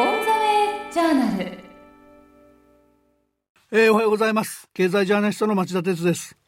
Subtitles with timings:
[0.00, 1.58] オンザウェイジャーナル。
[3.70, 4.66] えーおはようございます。
[4.72, 6.38] 経済ジャーナリストの町田哲です、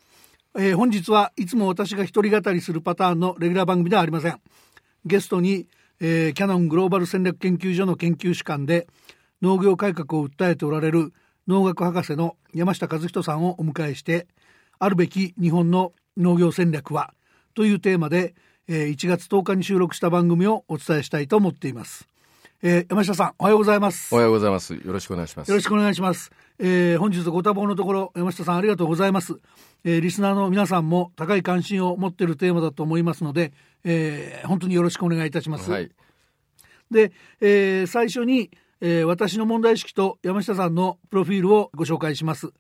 [0.57, 4.41] えー本日はいつも私が一人語りするパターンのレギュラー番組ではありません。
[5.05, 5.69] ゲストに、
[6.01, 8.87] えーキャノングローバル戦略研究所の研究主幹で
[9.43, 11.13] 農業改革を訴えておられる
[11.47, 14.29] 農学博士の山下和人さんをお迎えして
[14.79, 17.13] あるべき日本の農業戦略は
[17.53, 18.35] というテーマで、
[18.67, 22.09] えー1月10日に収録した番組をお伝えしたいと思っています、
[22.65, 24.75] えー山下さんおはようございますおはようございます。
[24.75, 25.49] よろしくお願いします。
[25.49, 26.31] よろしくお願いします。
[26.61, 29.35] えー本日ご多忙のところ、山下さんありがとうございます。
[29.85, 33.53] えーリスナーの皆さんも高い関心を持っているテーマだと思いますので、
[33.85, 35.71] えー本当によろしくお願いいたします。
[35.73, 35.91] はい。
[36.91, 42.53] で、えー最初に、えー私の問題意識と山下さんのプロフィールをご紹介します。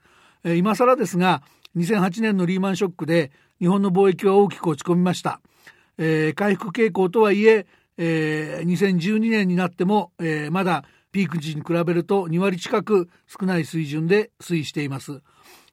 [0.42, 1.42] えー今更ですが、
[1.76, 3.30] 2008年のリーマンショックで
[3.60, 5.40] 日本の貿易は大きく落ち込みました。
[5.96, 7.66] えー回復傾向とはいえ
[8.04, 15.20] えー2012年になっても、えーまだピーク時に比べると2割近く少ない水準で推移しています。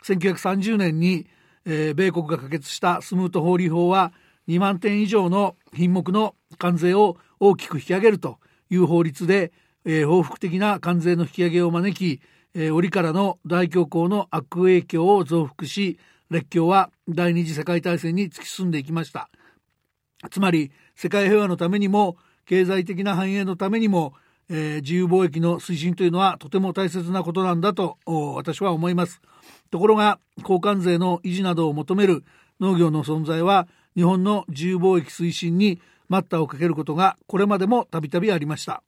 [0.03, 1.25] 1930年に、
[1.65, 4.13] えー米国が可決したスムート法理法は
[4.47, 8.37] 2万点以上の品目の関税を大きく引き上げると
[8.69, 9.51] いう法律で、
[9.85, 12.21] えー報復的な関税の引き上げを招き、
[12.53, 15.97] えー折からの大恐慌の悪影響を増幅し
[16.29, 19.31] 列強は第二次世界大戦に突き進んでいきました。
[20.31, 24.13] つまり世界平和のためにも経済的な繁栄のためにも、
[24.49, 27.97] えー自由貿易の推進というのはとても大切なことなんだと
[28.35, 29.21] 私は思います。
[29.69, 32.23] ところが交換税の維持などを求める
[32.59, 38.81] 農業の存在は日本の自由貿易推進に待ったをかけることがこれまでもたびたびありました。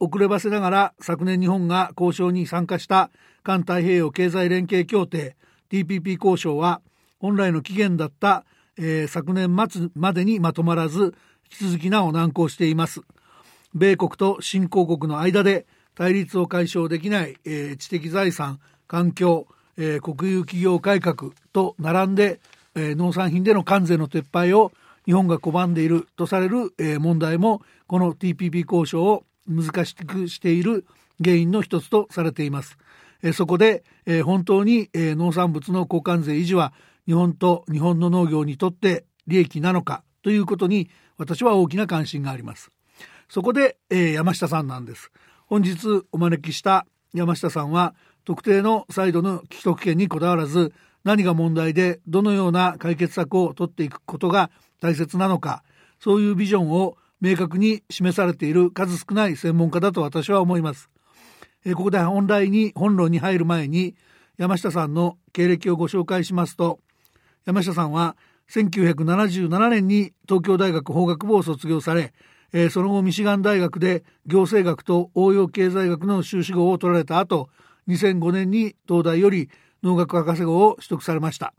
[0.00, 3.10] 遅ればせながら昨年日本が交渉に参加した
[3.42, 5.36] 環太平洋経済連携協定
[5.70, 6.80] TPP 交渉は
[7.18, 8.44] 本来の期限だった、
[8.78, 11.14] えー昨年末までにまとまらず
[11.50, 13.02] 引き続きなお難航しています
[13.74, 19.46] 米国と新興国の間で対立を解消できない、えー知的財産環境、
[19.76, 22.40] えー国有企業改革と並んで、
[22.74, 24.72] えー農産品での関税の撤廃を
[25.06, 30.86] 日本が拒んでいるとされる、えー問題もこの TPP 交渉を難しくしている
[31.22, 32.78] 原因の一つとされています。
[33.22, 36.72] えーそこで、えー本当に、えー農産物の交換税維持は
[37.08, 42.70] 日本と日本の農業にとって利益なのかということに私は大きな関心があります。
[43.30, 45.10] そこで、えー山下さんなんです。
[45.46, 47.94] 本日お招きした山下さんは
[48.26, 54.50] 特定のサイドの既得権にこだわらず何が問題でどのような解決策を取っていくことが
[54.82, 55.64] 大切なのか
[56.00, 60.90] そういうビジョンを明確に示されている数少ない専門家だと私は思います。
[61.64, 63.96] えーここで本題に本論に入る前に
[64.36, 66.80] 山下さんの経歴をご紹介しますと
[67.48, 68.14] 山下さんは
[68.50, 72.12] 1977年に東京大学法学部を卒業され、
[72.52, 77.48] えーその後ミシガン大学で行政学と応用経済学の修士号を取られた後
[77.88, 79.48] 2005年に東大より
[79.82, 81.54] 農学博士号を取得されました。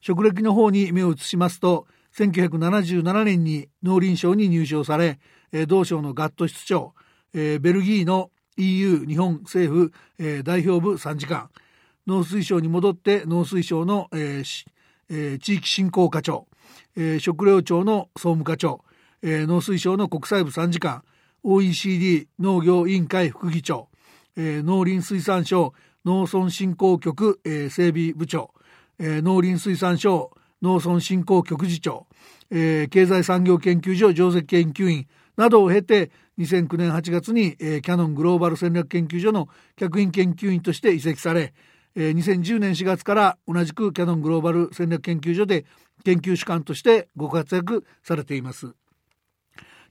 [0.00, 5.18] 職歴の方に目を移しますと1977年に農林省に入省され、
[5.50, 6.94] えー同省のガット室長、
[7.34, 11.50] えーベルギーの EU 日本政府、えー代表部参事官。
[12.06, 14.75] 農水省に戻って農水省の、えー
[15.10, 16.46] えー地域振興課長、
[16.96, 18.82] えー食料庁の総務課長、
[19.22, 21.02] えー農水省の国際部参事官
[21.42, 23.88] OECD 農業委員会副議長、
[24.36, 25.74] えー農林水産省
[26.04, 28.52] 農村振興局、えー整備部長、
[28.98, 32.06] えー農林水産省農村振興局次長、
[32.50, 35.06] えー経済産業研究所上席研究員
[35.36, 41.54] などを経て2009年8月に、えーキャノングローバル戦略研究所の客員研究員として移籍され、
[41.96, 45.64] えー2010年4月から同じくキャノングローバル戦略研究所で
[46.04, 48.74] 研究主幹としてご活躍されています。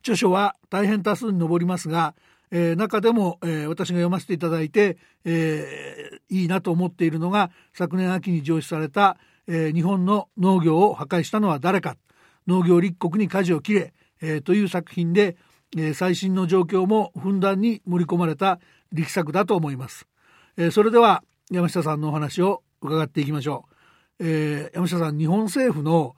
[0.02, 2.14] 著書は大変多数に上りますが、
[2.52, 9.18] えー中でも、えー私が読ませていただいて、えーいいなと思っているのが昨年秋に上市された、
[9.48, 11.98] えー日本の農業を破壊したのは誰か
[12.46, 15.38] 農業立国に舵を切れ、えーという作品で、
[15.76, 18.59] えー最新の状況もふんだんに盛り込まれた
[18.94, 20.08] 力作だと思います。
[20.56, 23.66] えーそれでは山下さんのお話を伺っていきましょ
[24.20, 24.26] う。
[24.28, 26.16] えー山下さん日本政府の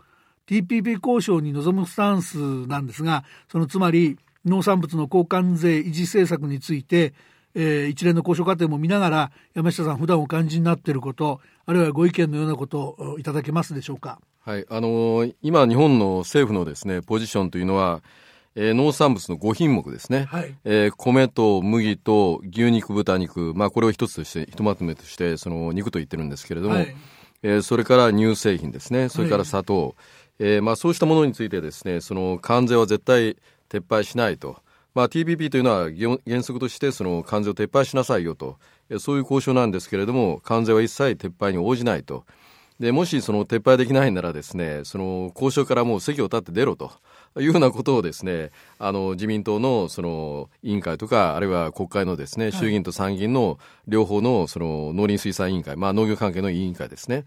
[0.47, 2.37] TPP 交渉に臨むスタンス
[2.67, 7.13] なんですがそのつまり農産物の交換税維持政策について、
[7.53, 14.19] えー一連の交渉過程も見ながら山下さん普段お感じになっていることあるいはご意見のようなことをいただけますでしょうか？
[14.41, 18.01] はい、あのー今日本の政府のですねポジションというのは、
[18.59, 20.53] えー農産物の5品目ですね、はい。
[20.65, 26.95] えー米と麦と牛肉豚肉、まあ、これを一つとしてひとまとめとしてその肉と言ってるんですけれども、はい。
[27.43, 29.09] えーそれから乳製品ですね。
[29.09, 29.95] それから砂糖、
[30.39, 33.37] えーまあ、そうしたものについてですねその関税は絶対
[33.69, 34.57] 撤廃しないと、
[34.95, 35.91] まあ、TPP というのは
[36.27, 38.57] 原則としてその関税を撤廃しなさいよと、
[38.97, 42.25] そういう交渉なんですけれども、関税は一切撤廃に応じないと。
[42.79, 46.91] でもしその撤廃できないならですね、その交渉からもう席を立って出ろと。
[47.37, 57.25] いうようなことをですね、あの自民党のその委員会とか、あるいは国会のですね、衆議院と参議院の両方のその農林水産委員会、まあ農業関係の委員会ですね。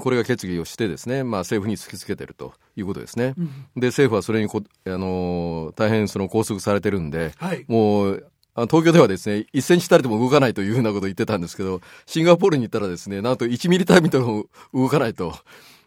[0.00, 3.34] これが決議をしてですね、まあ、政府に突きつけてるということですね。
[3.38, 8.30] うん、で、政府はそれにこ、あの大変その拘束されてるんで、はい、もう、
[8.66, 15.32] 東京ではですね、1センチたりとも動かないというふうなことを言ってたんですけど、シンガポールに行ったらですね、なんと1ミリ単位とも動かないと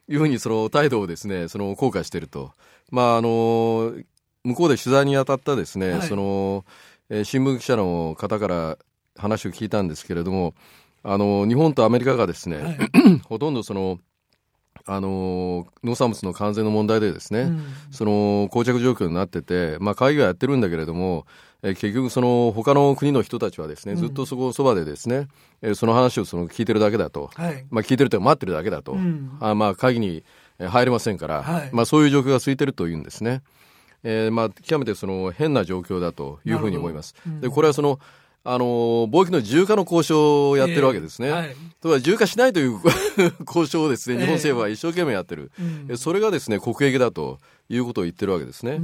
[0.07, 2.51] いうふうにその態度をですね、その後悔していると。
[2.91, 3.93] まあ、あの、
[4.43, 6.65] 向こうで取材に当たったですね、はい、その、
[7.09, 8.77] えー、新聞記者の方から
[9.15, 10.53] 話を聞いたんですけれども、
[11.03, 12.77] あの、日本とアメリカがですね、はい、
[13.27, 13.99] ほとんどその、
[14.85, 21.27] あの農産物の関税の問題でですね、うん、その膠着状況になってて、まあ、会議はやってるんだけれども、
[21.63, 25.27] え結局その他の国の人たちはですね、ずっとそこそばでですね、
[25.61, 30.23] えその話をその聞いてるだけだと、はい、まあ聞いてると待ってるだけだと、うん、あまあ会議に
[30.69, 33.41] 入れませんから、はい、まあそういう状況が続いてるというんですね。
[34.03, 37.15] えー、まあ極めてその変な状況だというふうに思います。
[37.25, 37.99] うん、でこれはその
[38.43, 38.65] あの
[39.07, 41.27] 貿易の自由化の交渉をやってるわけですね。
[41.27, 42.79] えーはい、とは自由化しないという
[43.45, 45.51] 交渉をですね、日本政府は一生懸命やってる。
[45.59, 47.37] えー、それがですね、国益だと
[47.69, 48.79] いうことを言ってるわけですね。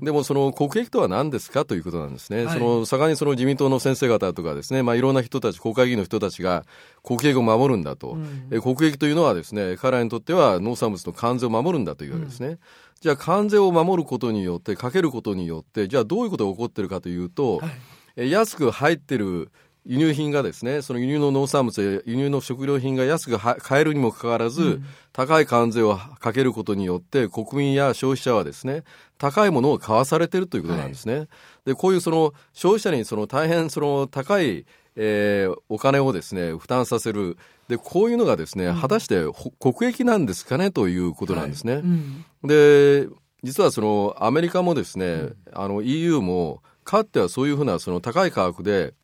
[0.00, 2.46] でもその国益とは何ですかということなんですね。
[2.46, 6.64] はい、その盛んにその自民党の先生方とかですね、まあいろんな人たち、国会議員の人たちが
[7.02, 8.16] 国益を守るんだと。
[8.50, 12.58] え国益というのはですね、彼らにとっては農産物の関税を守るんだというわけですね。
[13.02, 17.70] じゃあ関税を守ることによって、かけることによって、じゃあどういうことが起こってるかというと、はい
[18.16, 19.50] 安く入ってる
[19.86, 28.84] 輸入品がですね、その輸入の農産物や輸入の食料品が安く買えるにもかかわらず、うん、高い関税をかけることによって、国民や消費者はですね、
[29.18, 31.14] 高いものを買わされているということなんですね。
[31.14, 31.28] はい、
[31.66, 34.64] で、こういうその消費者にその大変その高い、
[34.96, 37.36] えー、お金をですね、負担させる。
[37.68, 39.22] で、こういうのがですね、うん、果たして
[39.58, 41.74] 国益なんですかねということなんですね。
[41.74, 43.08] はいうん、で、
[43.42, 48.94] 実はそのアメリカもですね、あの EU もかつてはそういうふうなその高い価格で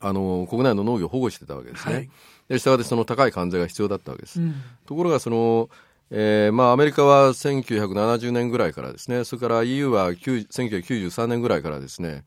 [0.00, 1.94] あの国内の農業を保護してたわけですね。
[1.94, 2.10] はい、
[2.48, 4.40] でしたがってその高い関税が必要だったわけです。
[4.40, 4.54] うん、
[4.86, 5.70] ところがその
[6.10, 12.24] えーまあ、アメリカは1970年ぐらいからですね、それから EU は1993年ぐらいからですね、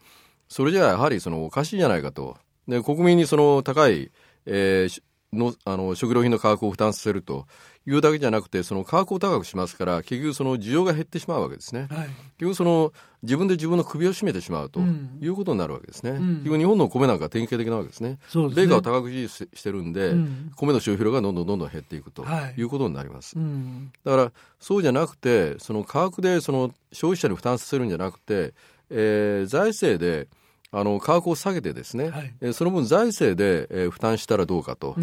[0.47, 2.37] それじゃやはりそのおかしいじゃないかと。
[2.67, 4.11] で国民にその高い、
[4.45, 5.01] えー、
[5.33, 7.47] のあの食料品の価格を負担させると
[7.87, 12.93] いうだけじゃなくてその価格を高くしますから結局その需要が減ってしまうわけですね、はい、結局その
[13.23, 14.79] 自分で自分の首を絞めてしまうと
[15.19, 18.19] いうことになるわけですね、うん、結局日本の米なんか典型的なわけですね。
[18.21, 18.49] ですね。
[18.49, 22.23] 米価を高く維持してるんで、うん、米の消費量がどんどんどんどん減っていくと
[22.57, 22.63] い。
[22.63, 28.53] うことになります、はいうん、だからそうじゃなくてその価格でその消費者に負担させるんじゃなくて、
[28.89, 30.27] えー、財政で
[30.73, 34.95] あの価格を下げてですね、はい、えその分財政で、えー、負担したらどうかと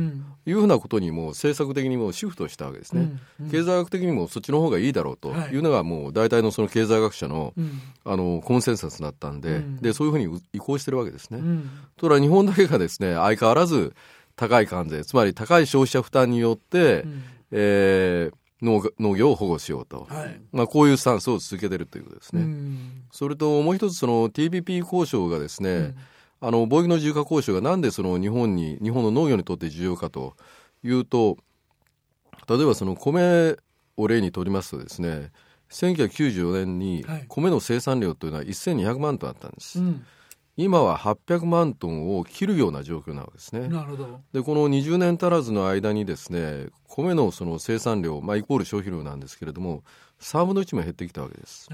[0.47, 3.03] いうふうなことにも政策的にもシフトしたわけですね、
[3.41, 3.47] うん。
[3.47, 5.59] うん、経済学的にもそっちの方がいいだろうとい。
[5.59, 7.53] うのがもう大体のその経済学者のはい、
[8.05, 11.39] あのコンセンサスだったんでうん、でそういうふうに移行してるわけですね。
[11.39, 13.95] うん、とら日本だけがですね相変わらず
[14.37, 17.23] 高い関税つまり高い消費者負担によって、うん、
[17.53, 22.47] えー農農業を保護しようと、はい、まあ、こういうスタンスを続けてるということですね。
[23.13, 25.97] それともう一つその TPP 交渉がですね、うん、
[26.41, 30.35] あの貿易の自由化交渉がなんでその日本に日本の農業にとって重要かと
[30.83, 31.39] いうと
[32.49, 33.57] 例えばその米
[33.97, 35.31] を例にとりますとですね
[35.71, 39.81] 1994年に米の生産量というのは1200万トンあったんです。
[39.81, 40.05] うん
[40.59, 43.69] 今は800万トンを切るような状況なわけですね。
[43.69, 44.21] なるほど。
[44.33, 49.85] で、この20年足らずの間にですね、米のその生産量、まあ、イコール消費量なんですけれども、
[50.21, 51.69] 3分の1も減ってきたわけです。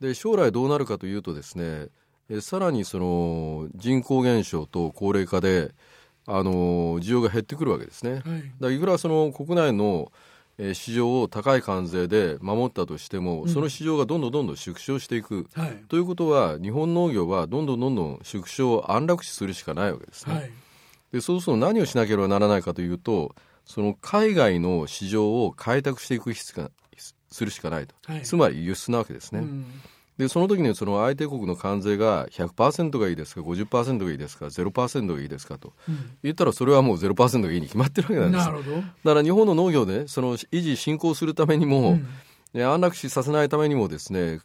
[0.00, 1.90] で、将来どうなるかというとですね、
[2.28, 5.72] えさらにその人口減少と高齢化で、
[6.26, 8.14] あの需要が減ってくるわけですね。
[8.14, 8.22] はい、
[8.60, 10.10] だいくらその国内の
[10.58, 20.34] え市場を高い関税で守ったとしても、うん、その市場がどんどんどんどん縮小していく、はい、ということは日本農業はどんどんどんどん縮小安楽死するしかないわけですね。
[20.34, 20.50] はい、
[21.12, 26.70] でそうすると何をしなければならないかというとその海外の市場を開拓していく必要が
[27.30, 29.40] するしかないと、はい、つまり輸出なわけですね。
[29.40, 29.66] うん
[30.22, 38.76] でその時にその相手国の関税が100%がいいですか50%がいいですか0%がいいですかと、うん、言ったらそれはもう0%がいいに決まってるわけなんですなるほど。
[38.76, 41.98] だから日本の農業でその維持進行するためにも、
[42.54, 44.38] うん、安楽死させないためにもですね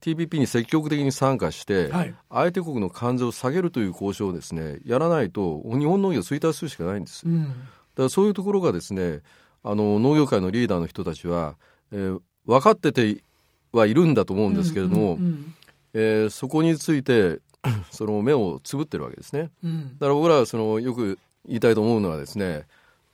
[0.00, 9.22] TPP に積極的に参加して、はい、相手国の関税を下げるという交渉をですねやらないと日本農業を衰退するしかないんです、うん、だからそういうところがですね
[9.64, 11.56] あの農業界のリーダーの人たちは、
[11.90, 13.24] えー、分かってて
[13.72, 15.54] はいるんだと思うんですけれども、うんうんうん。
[15.94, 17.40] えーそこについて
[17.90, 19.50] その目をつぶってるわけですね。
[19.64, 19.82] うん。
[19.98, 22.66] だから僕らはそのよく言いたいと思うのはですね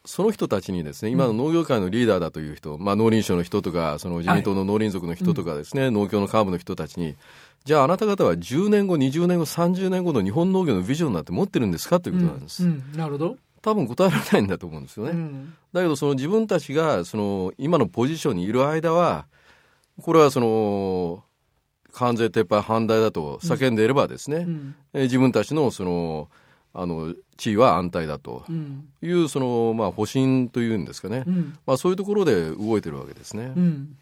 [0.05, 7.15] その人たちにですね今の農業界のリーダーだという人、まあ、農林省の人とかその自民党の農林族の人とかですね、農協の幹部の人たちに
[7.65, 12.01] じゃああなた方は10年後20年後30年後の日本農業のビジョンなんて持ってるんですか？
[12.01, 12.83] ということなんです、うん。
[12.95, 15.55] なるほど、多分答えられないんだと思うんですよね、うん。
[15.73, 19.25] だけどその自分たちがその今のポジションにいる間は
[20.01, 21.25] これはその
[21.93, 24.75] 関税撤廃反対だと叫んでいればですね、うん。
[24.93, 26.29] えー自分たちのその
[26.77, 28.89] あの地位は安泰だとうん。
[29.01, 31.57] いうその、まあ、保身というんですかね、うん。
[31.67, 33.53] まあ、そういうところで動いてるわけですね。
[33.57, 33.97] うん。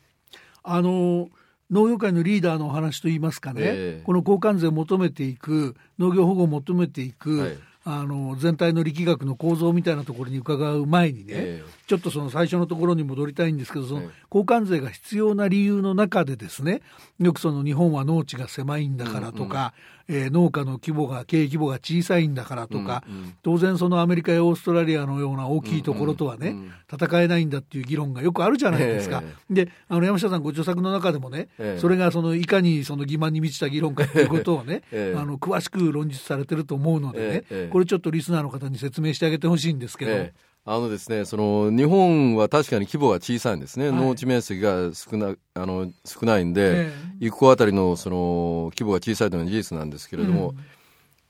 [0.62, 1.28] あの
[1.70, 4.02] 農業界のリーダーのお話といいますかね、ええ。
[4.04, 7.58] この交換税を求めていく農業保護を求めていく、はい。
[7.84, 14.08] あの全体の力学の構造みたいなところに伺う前にね、えちょっとその最初のところに戻りたいんですけどそのええ。
[14.34, 16.80] 交換税が必要な理由の中でですね
[17.20, 19.75] よくその日本は農地が狭いんだからとか、
[20.08, 26.72] えー農家の規模が経営規模が小さいんだからとか、うんうん当然そのアメリカやオーストラリアのような大きいところとはね、うんうんうん。
[26.92, 29.22] 戦えないんだっていう議論がよくあるじゃないですか。
[29.50, 31.80] えであの山下さんご著作の中でもね、ええ。
[31.80, 35.18] それがそのいかにその欺瞞に満ちた議論かということをね、 ええ。
[35.18, 40.30] あの詳しく論述されてると思うのでね、これちょっとリスナーの方に説明してあげてほしいんですけど。
[40.66, 43.97] ええあのですね、その日本は確かに規模が小さいんですね、はい。
[43.97, 50.54] 農地面積が少なあの少ないんで、え一個あたりのその規模が小さいというのは事実なんですけれども、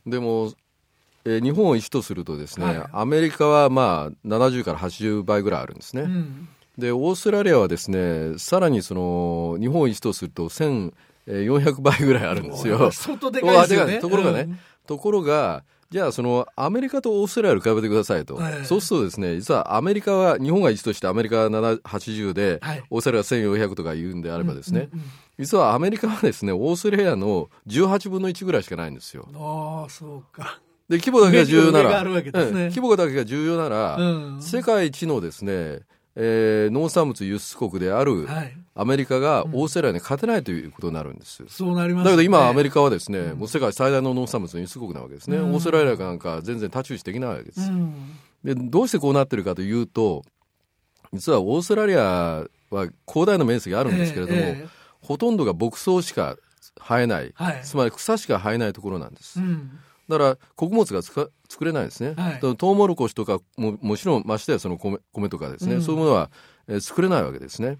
[0.06, 0.52] でも、
[1.24, 2.88] えー日本を1とするとですね、はい。
[2.92, 6.02] アメリカはまあ70から80倍ぐらいあるんですね。
[6.02, 6.48] うん。
[6.76, 12.90] でオーストラリアはですねさらにその日本を1とすると1400倍ぐらいあるんですよ。
[12.90, 13.98] 相当でかいですよね。
[13.98, 14.58] ところがね、うん。
[14.86, 18.64] ところがじゃあそのアメリカとオーストラリアを比べてくださいと、はい。
[18.64, 22.82] そうするとですね実はアメリカは日本が1としてアメリカは7 80で、はい。
[22.88, 25.04] オーストラリアは1400とか言うんであればですね、うんうん
[25.38, 29.26] 実はアメリカはですねオーストラリアの18分の1ぐらいしかないんですよ。
[29.34, 30.60] ああそうか。
[30.88, 32.10] で規模だけが重要なら、ね。
[32.10, 32.24] うん。
[32.68, 34.42] 規模だけが重要なら、うん。
[34.42, 35.80] 世界一のですね、
[36.14, 38.52] えー農産物輸出国であるはい。
[38.74, 41.44] アメリカがオーストラリアに勝てないということになるんです。
[41.48, 45.52] そうなります、だけど今アメリリカはですね、もう世界最大の農産物の輸出国なわけですね、うん。
[45.52, 47.94] オーストラリアなんか全然太刀打ちできないわけです、うん。
[48.44, 50.24] でどうしてこうなってるかというと
[51.12, 54.68] 実はオーストラリアは広大な面積あるんですけれども、えええ。
[55.02, 56.36] ほとんどが牧草しか
[56.78, 57.60] 生えない、はい。
[57.62, 59.78] つまり草しか生えないところなんです、うん
[60.12, 61.30] だから穀物が作
[61.62, 62.56] れないですね、はい。
[62.56, 65.82] トウモロコシとかももちろんましてやその米米とかですね、うん。
[65.82, 66.30] そういうものは、
[66.68, 67.78] えー作れないわけですね。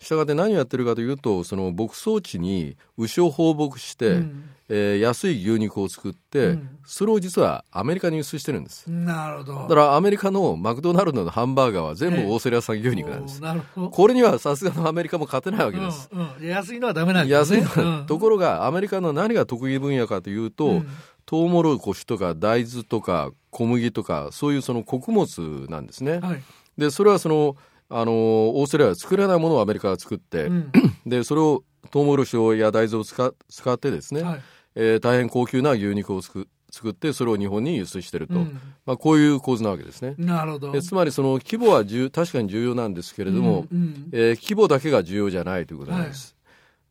[0.00, 4.50] したがって何をやってるかというとその牧草地に牛を放牧して、うん。
[4.68, 6.78] えー安い牛肉を作って、うん。
[6.86, 8.90] それを実はアメリカに輸出してるんです。
[8.90, 9.54] なるほど。
[9.54, 12.26] だからアメリカのマクドナルドのハンバーガーは全部ええ。
[12.26, 13.90] オーストラリア産牛肉なんです、おーなるほど。
[13.90, 17.60] これにはさすがのアメリカも勝てないわけです、うんうん、安いのはダメなんですね。
[17.60, 18.06] 安いのは、うん。
[18.06, 20.88] ところがアメリカの何が得意分野かというと、うん
[21.34, 26.42] トウモロコシとか大豆とか小麦とかそういうその穀物なんですね、はい。
[26.78, 27.56] でそれはその
[27.88, 30.72] あのオーストラリアは作れないものをアメリカが作って、うん
[31.04, 34.40] でそれをトウモロコシや大豆を使使ってですね、はい。
[34.76, 40.14] えー大変高級な牛肉を作作ってそれを日本に輸出してると、うんまあ、こういう構図なわけですね。
[40.18, 40.72] なるほど。
[40.72, 46.36] えつまりその規模は重確かに重要なんですけれども、うんうんえー規模だけが重要じゃないということなんです。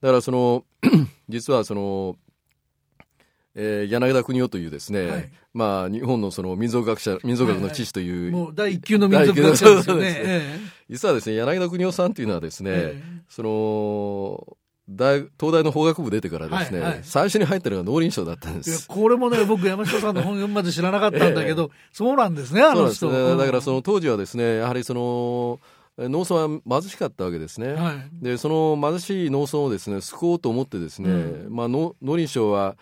[0.01, 0.65] だからその
[1.29, 2.17] 実はその、
[3.55, 10.01] えー柳田邦夫というですね、はいまあ日本のその民族学者民族学の知識という、もう第一級の民族学者ですよね。
[10.01, 14.57] ねえ実はですね柳田邦夫さんというのはですね、えその
[14.89, 18.87] 大東大の法学部出てからですね、はいはい最初に入ったのが農林省だったんです。
[18.87, 23.29] これもね、 僕、山下さんの本読むまで知らなかったんだけど、そうなんですね、あそうなんですの人。
[23.35, 23.37] ね。
[23.37, 25.59] だからその当時はですね、やはりその
[25.97, 27.73] え農村は貧しかったわけですね。
[27.73, 32.75] はいでその貧しい農村をですね救おうと思ってですね、うまあ農農林省は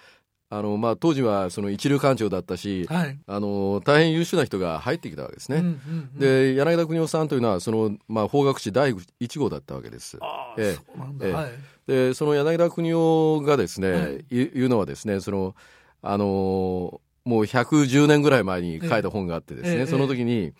[0.54, 3.18] あのまあ当時はその一流官庁だったし、はい。
[3.26, 5.60] あの大変優秀な人が入ってきたわけですね。
[5.60, 10.20] うんうんうん、で柳田邦夫さんというのはそのまあ法学士第一号だったわけです。
[10.58, 10.96] ええ。
[11.22, 11.52] ええはい。
[11.88, 15.56] でその柳田邦夫がですね、はい言言うのはですねその
[16.02, 20.52] あのもう110年ぐらい前に書いた本があってですね、ええその時に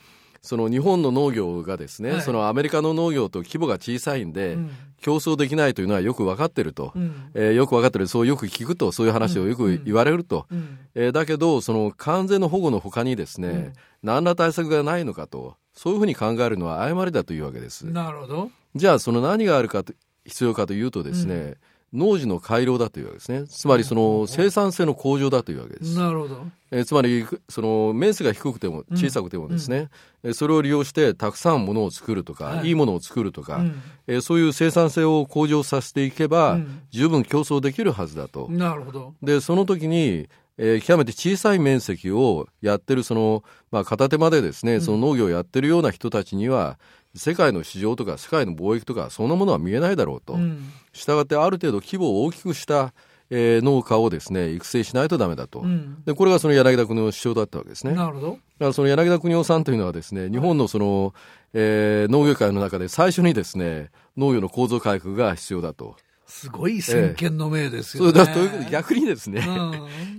[0.42, 2.22] その日本の農業がですね、はい。
[2.22, 4.72] そのアメリカの農業と規模が小さいんで、うん。
[5.00, 7.30] 競争できないというのはよく分かってると、うん。
[7.34, 8.08] えーよく分かってる。
[8.08, 10.80] そうよく聞くとそういう話をよく言われると、うん。
[10.96, 13.74] えーだけどその完全の保護のほかにですね、うん。
[14.04, 17.86] 何ら対策がないのかとそういうふうに考えるのは誤りだというわけです。
[17.86, 18.52] なるほど。
[18.76, 19.94] じゃあその何があるかと
[20.26, 21.56] 必要かというとですね、
[21.94, 23.46] 農事の改良だというわけですね。
[23.48, 25.98] つまりその生産性の向上だというわけです。
[25.98, 26.42] なるほど。
[26.72, 29.90] えーつまりその面積が低くても小さくてもですね、
[30.24, 38.48] えーそれを利用してたくさんものを作るとか、はいい、いものを作るとか、うんえーそういう生産性を向上させていけば、うん十分競争できるはずだと。
[38.50, 39.14] なるほど。
[39.22, 46.78] でその時に、えー極めて小さい面積をやってるその、まあ、片手間でですねその農業をやってるような人たちには
[47.16, 50.34] 世界の市場とか世界の貿易とかそんなものは見えないだろうと。
[50.34, 50.72] うん。
[50.94, 52.94] したがってある程度規模を大きくした、
[53.30, 56.04] えー農家をですね育成しないとダメだと、うん。
[56.06, 57.92] でこれがその柳田国の主張だったわけですね。
[57.92, 58.40] だかなるほど。
[58.60, 61.14] らその柳田国夫さんというのはですね日本のその、
[61.54, 65.96] えー農業界の中で最初にですね農業の構造改革が必要だと。
[66.32, 68.20] すごい先見の明ですそよね。
[68.20, 69.72] れだということで逆にですね、うん。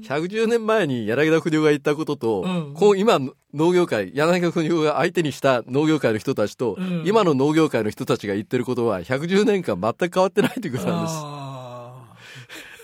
[0.03, 3.19] 110年前に柳田国夫が言ったことと、うんこう今
[3.55, 11.52] 農業界柳田国夫が相手にした農業界の人たちと、うん今の農業界の人たちが言ってることは110年間全く変わってないということなんです。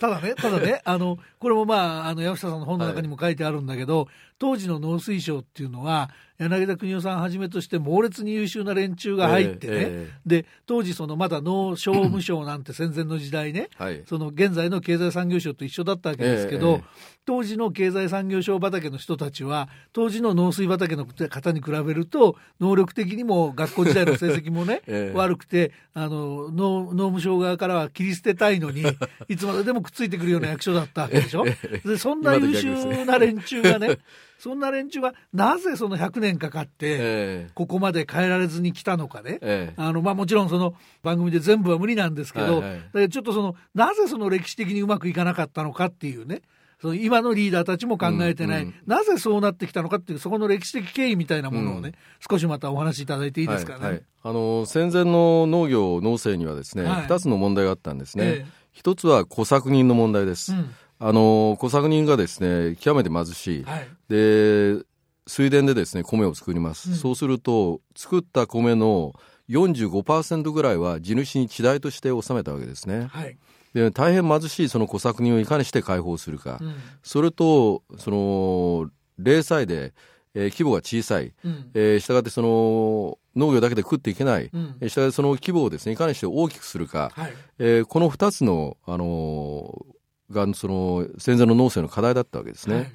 [0.00, 14.02] ただね、ただね、 あの、これもまあ、あの、山下さんの本の中にも書いてあるんだけど、当時の農水省っていうのは、柳田邦夫さんはじめとして猛烈に優秀な連中が入ってね、えええで、当時そのまだ農商務省なんて戦前の時代ね、はい。
[14.06, 25.14] その現在の経済産業省と一緒だったわけですけど、ええ当時の経済産業省畑の人たちは当時の農水畑の方に比べると能力的にも学校時代の成績もね、 ええ。
[25.14, 28.82] 悪くてあの農農務省側からは切り捨てたいのに
[29.28, 31.44] いつまででもくっついてくるような役所だったわけでしょ？
[31.84, 33.98] でそんな優秀な連中がね
[34.40, 39.38] そんな連中がなぜその100年かかってえここまで変えられずに来たのかね。
[39.42, 39.74] ええ。
[39.76, 42.78] あのまあ、もちろんその番組で全部は無理なんですけど、はいはい。
[42.78, 46.40] だけどちょっとそのなぜその歴史的にうまくいかなかったのかっていうね
[46.80, 48.74] その今のリーダーたちも考えてない、うんうん。
[48.86, 51.92] なぜそうなってきたのかっていうそこの歴史的経緯みたいなものをね、
[52.28, 53.84] 少しまたお話しいただいていいですかね。
[53.84, 54.02] はいはい。
[54.22, 57.06] あの戦前の農業農政にはですね、はい。
[57.06, 58.46] 2つの問題があったんですね、ええ。
[58.72, 60.70] 一つは小作人の問題です、うん。
[61.00, 63.88] あの小作人がですね極めて貧しい、はい。
[64.08, 64.84] で
[65.26, 66.96] 水田でですね米を作ります、うん。
[66.96, 69.14] そうすると作った米の
[69.48, 73.08] 45%ぐらいは地主に地代として納めたわけですね。
[73.10, 73.36] はい
[73.74, 76.74] で大変貧しいその小作人をいかにして解放するか、うん。
[77.02, 79.92] それとその零細で、
[80.34, 81.70] えー規模が小さい、うん。
[81.74, 84.76] えー、したがってその農業だけで食っていけない、うん。
[84.80, 87.34] えーしたがってその規模をですねいかにして大きくするか、はい。
[87.58, 89.98] えーこの2つの、あのー
[90.30, 92.76] がその戦前の農政の課題だったわけですね。
[92.76, 92.92] はい。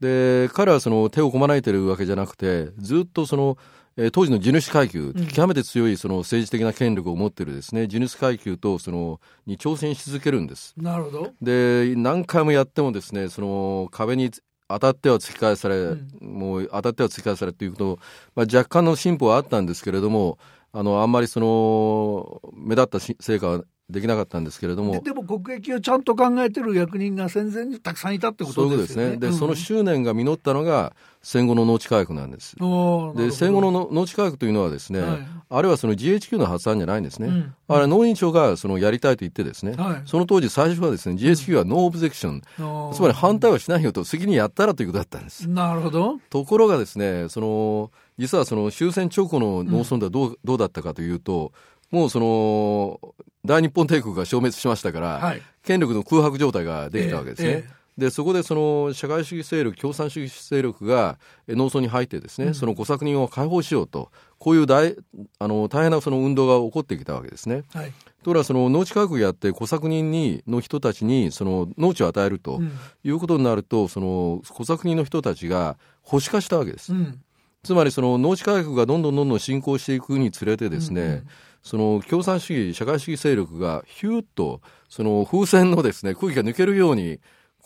[0.00, 3.58] で彼はその手をこまないてるわけじゃなくてずっとその、
[3.96, 5.26] えー当時の地主階級、うん。
[5.26, 10.74] 極めて強いその政治的な権力を持ってるですね地主階級とそのに挑戦し続けるんです。
[10.76, 11.32] なるほど。
[11.42, 14.30] で何回もやってもですねその壁に
[14.68, 16.08] 当たっては突き返され、ん。
[16.20, 17.98] もう当たっては突き返されということ、
[18.34, 20.38] まあ、若干の進歩はあったんですけれども
[20.72, 24.92] あのあんまりその目立ったし成果はできなかったんですけれども。
[24.92, 29.16] ででも国益をちゃんと考えてる役人が戦前にたくさんいたってこそういうこととですね。
[29.16, 29.34] で、うん。
[29.34, 32.56] その執念が実ったのが戦後の農地改革なんです。
[32.56, 35.18] で戦後の農地改革というのはですね、はい。
[35.50, 37.54] あれはその GHQ の発案じゃないんですね、うん。
[37.68, 40.02] あれ農林省がそのやりたいと言ってですね、はい。
[40.06, 42.94] その当時最初はですね GHQ はノーオブジェクション、おー。
[42.94, 45.46] つまり反対はしないよと責任やったらということだったんです。
[45.46, 46.18] なるほど。
[46.30, 51.52] ところがですねその実はその終戦直後の農村ではどう,、どうだったかというと
[51.90, 52.98] もうその
[53.44, 55.42] 大日本帝国が消滅しましたから、はい。
[55.62, 57.48] 権力の空白状態ができたわけですね。
[57.48, 64.96] ええでそこでその社会主義勢力共産主義勢力がえ農村に入ってですね、その小作人を解放しようとこういう大
[65.38, 67.62] あの大変なその運動が起こってきたわけですね。
[67.72, 67.90] はい。
[67.90, 72.72] ところがその農地改革やって小作人にの人たちにその農地を与えるとうん
[73.04, 76.92] いうことになると、その小作人の人たちが保守化したわけです。
[76.92, 77.20] うん。
[77.62, 81.26] つまりその農地改革がどんどんどんどん進行していくにつれてですね、うんうん
[81.62, 87.20] その共産主義社会主義勢力がヒューッとその風船のですね空気が抜けるように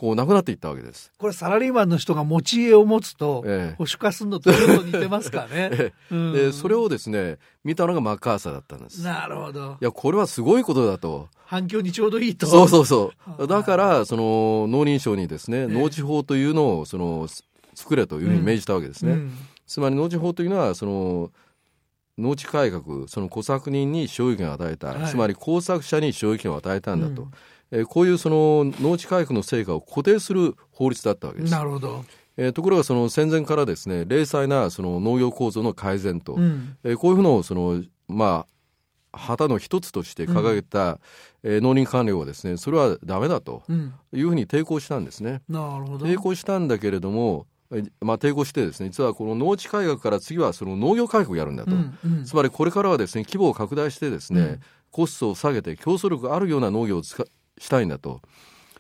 [0.04, 1.10] こうなくなっていったわけです。
[1.16, 5.94] これサラリーマンの人が持ち家を持つとええ保守化するのとちょっと似てますかね。
[6.12, 9.00] うんでそれをですね見たのがマッカーサーだったんです。
[9.00, 9.78] いなるほど。
[9.80, 11.30] やこれはすごいことだと。
[11.46, 12.46] 反響にちょうどいいと。
[12.46, 13.46] そうそうそう。
[13.48, 17.42] だからその農林省にですねえ農地法というのをそのす
[17.74, 19.12] 作れというふうに命じたわけですね。
[19.12, 19.32] うん
[19.66, 21.30] つまり農地法というのはその
[22.18, 27.30] 農地改革その小作人に所有権を与えた、はいつまり工作者に所有権を与えたんだと、うん
[27.74, 31.52] えーこういうその農地改革の成果を固定する法律だったわけです。
[31.52, 32.04] なるほど。
[32.36, 38.46] えーところがその戦前からですね零細なその農業構造の改善と、うんえーこういうふうのをそのま
[39.12, 40.98] あ旗の一つとして掲げた、
[41.42, 43.92] えー農林官僚はですねそれはダメだとうん。
[44.12, 45.42] いうふうに抵抗したんですね。
[45.48, 46.06] なるほど。
[46.06, 54.60] 抵抗したんだけれども、えまあ、抵抗してですね実はこの農地改革から次はその農業改革をやるんだと、うんうんつまりこれからはですね規模を拡大してですね、うん
[54.94, 57.02] コストを下げて競争力があるような農業を
[57.64, 58.20] したいんだと。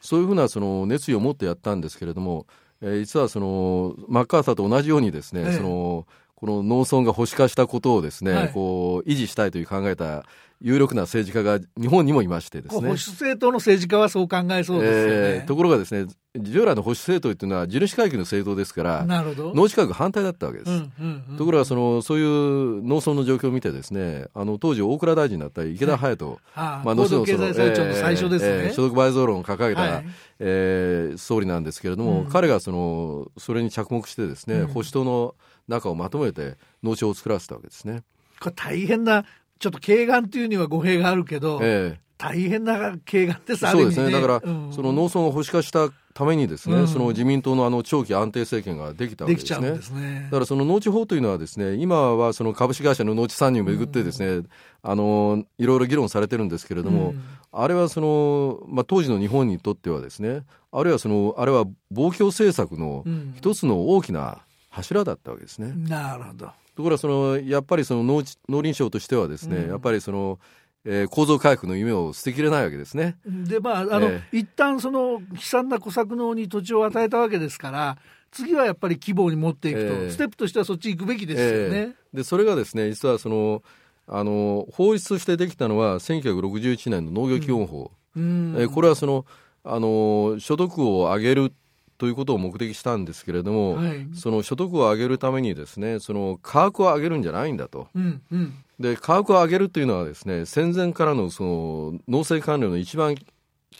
[0.00, 2.46] そういうふうなその熱意を持ってやったんですけれども、
[2.82, 10.24] えー、実はそのマッカーサーと同じようにですね、ええ、そのこの農村が保守化したことをですね、はい、こう維持したいという考えた
[10.64, 12.80] 有力な政治家が日本にもいましてですね。
[12.80, 15.28] 保守政党の政治家はそう考えそうですよね。
[15.40, 20.70] えー、ところがですね、従来の保守政党というのは地主階級の政党ですから、なるほど農地価格反対だったわけです。
[20.70, 30.04] うんうんうん、ところがその、そういう農村の状況を見てですね、あの当時大蔵大臣だった池田隼人、はい、あまあ、後の経済成長の最初ですね、えー、所得倍増論を掲げた、はい、
[30.38, 35.34] えー、総理なんですけれども、うん、彼がそのそれに着目してですね、うん、保守党の
[35.68, 38.02] 中をまとめて農庁を作らせたわけですね。
[38.40, 39.24] これ大変な
[39.64, 49.70] ちょっと軽眼というには語弊があるけど、ええ、大変な軽眼です、そうですね、だから、うん、その農村を保守化したためにですね、うん、その自民党のあの長期安定政権ができたわけですね。
[49.70, 50.24] ですね。
[50.24, 54.48] だからその農地法というのはですね、今はその株式会社の農地参入をめぐってですね、うん、
[54.82, 57.14] あの、いろいろ議論されてるんですけれども、
[57.52, 63.02] あれはその、まあ、当時の日本にとってはですね、あるいはその、あれは防共政策の
[63.34, 65.72] 一つの大きな柱だったわけですね。
[65.88, 66.50] なるほど。
[66.74, 70.38] ところがそのやっぱりその農農林省としてはですね、うん、やっぱりその、
[70.84, 73.16] えー、構造回復の夢を捨てきれないわけですね。
[73.24, 77.96] でまああの、えー、一旦その悲惨な小作農に土地を与えたわけですから
[78.32, 81.78] 次はやっぱり規模に持っていくと、えー、ステップとしてはそっち行くべきですよね。
[81.78, 83.62] えー、でそれがですね実はその
[84.06, 89.24] あの法律としてできたのは1961年の農業基本法、うん、えー、これはその
[89.62, 91.52] あの所得を上げる
[91.98, 97.88] ということを目的したんですけれども、はい、その所得を上げるためにですねその価格を上げるんじゃないんだと。
[97.94, 103.14] うんうん、で価格を上げるというのはですね戦前からのその農政官僚の一番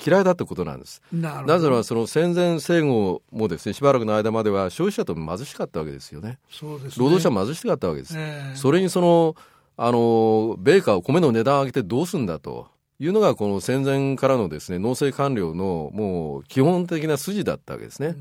[0.05, 1.03] 嫌いだってことなんです。
[1.13, 6.39] ななぜならその戦前戦後もですねしばらくの間までは消費者と貧しかったわけですよね。
[6.51, 8.15] そうです、ね、労働者貧しかったわけです。
[8.17, 9.37] えー、それにその
[9.77, 12.74] あの米価を米の値段を上げてどうすんだと。
[13.01, 18.17] いうのがこの戦前からのですね農政官僚のもう基本的な筋だったわけですね。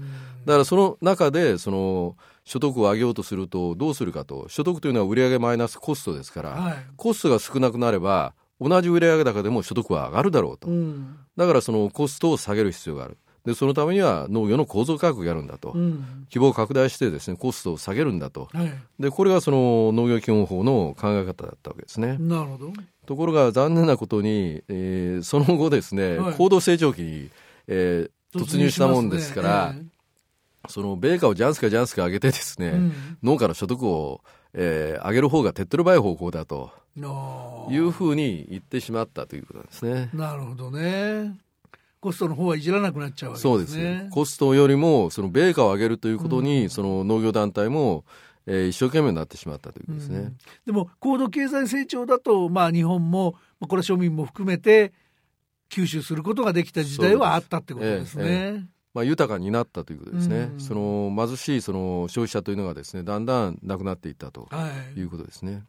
[0.46, 4.50] だからその中でその所得を上げようとするとどうするかと。
[4.50, 13.18] 所得というのは売上マイナスコストですから、はい、コストが少なくなれば同じ売上高でも所得は上がるだろうと、うん、だからそのコストを下げる必要がある。
[13.46, 22.18] でそのためには農業の構造価格をやるんだと、うん、規模を拡大してですねコストを下げるんだと、はい、でこれがその農業基本法の考え方だったわけですね。
[22.20, 22.74] なるほど
[23.06, 27.30] ところが残念なことに、えー、その後ですね、はい、高度成長期に、
[27.68, 29.80] えー、突入したもんですから、ね
[30.64, 34.22] えー、その米価をジャンスかジャンスか上げてですね、うん、農家の所得を、
[34.54, 36.72] えー、上げる方が手っ取り早い方向だと
[37.70, 40.10] いうふうに言ってしまったということなんですね。
[40.14, 41.38] なるほどね。
[42.04, 43.54] コストの方はいじらなくなっちゃうわけですね。
[43.54, 44.10] そうです。
[44.10, 48.04] コストよりも、その米価を上げるということに、うん、その農業団体も、
[48.46, 50.20] えー、一生懸命になってしまったということですね。
[50.20, 54.94] うん、でも、高度経済成長だと、まあ、日本も、まあ、これは庶民も含めて、
[55.70, 58.18] 吸収することができた時代はあったってことです。
[58.18, 58.24] ね。
[58.26, 64.48] えーえー、まあ、豊かになったということですね、うん、その貧しいその消費者というのがですねだんだんなくなっていったと
[64.96, 65.02] い。
[65.02, 65.54] うことですね。
[65.54, 65.64] はい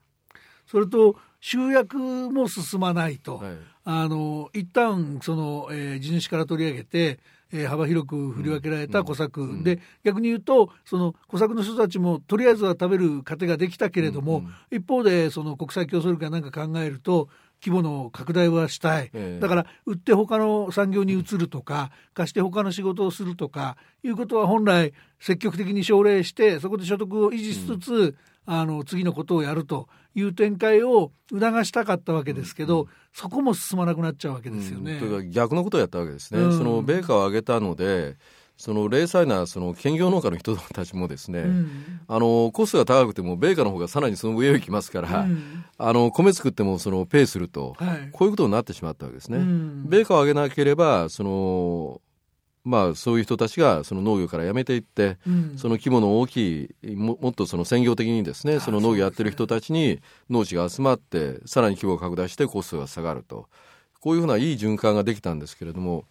[0.67, 7.21] それと集約も進まないと、はい、あの一旦その、えー、地主から取り上げて、
[7.55, 14.39] えー、幅広く振り分けられた小作、うん、で逆に言うとその小作の人たちもとりあえずは食べる糧ができたけれども、
[14.71, 17.29] うん、一方でその国際競争力かなんか考えると
[17.63, 34.95] 規模の拡大はしたい、えー、だから売って他の産業に移るとか貸して他の仕事をするとかいうことは本来積極的に奨励してそこで所得を維持しつつ、うんあの次のことをやるという展開を促したかったわけですけど、うん、そこも進まなくなっちゃうわけですよね。
[34.95, 36.41] うん、逆のことをやったわけですね。
[36.41, 38.17] うん、その米価を上げたので
[38.57, 49.39] その零細なその兼業農家の人たちもですね、うん、あのコストが高くても米価の方がさらにその上を行きますから、うん、あの米作ってもそのペイすると、はい、こういうことになってしまったわけですね。
[49.39, 52.01] うん、米価を上げなければその
[52.65, 60.01] まあ、そういう人たちがその農業から辞めていって、うん、その規模の大きいももっとその専業的にですねその農業やってる人たちに
[60.31, 63.49] 農地が集まってさらに規模を拡大してコストが下がると。
[64.05, 66.05] こういうふうないい循環ができたんですけれども、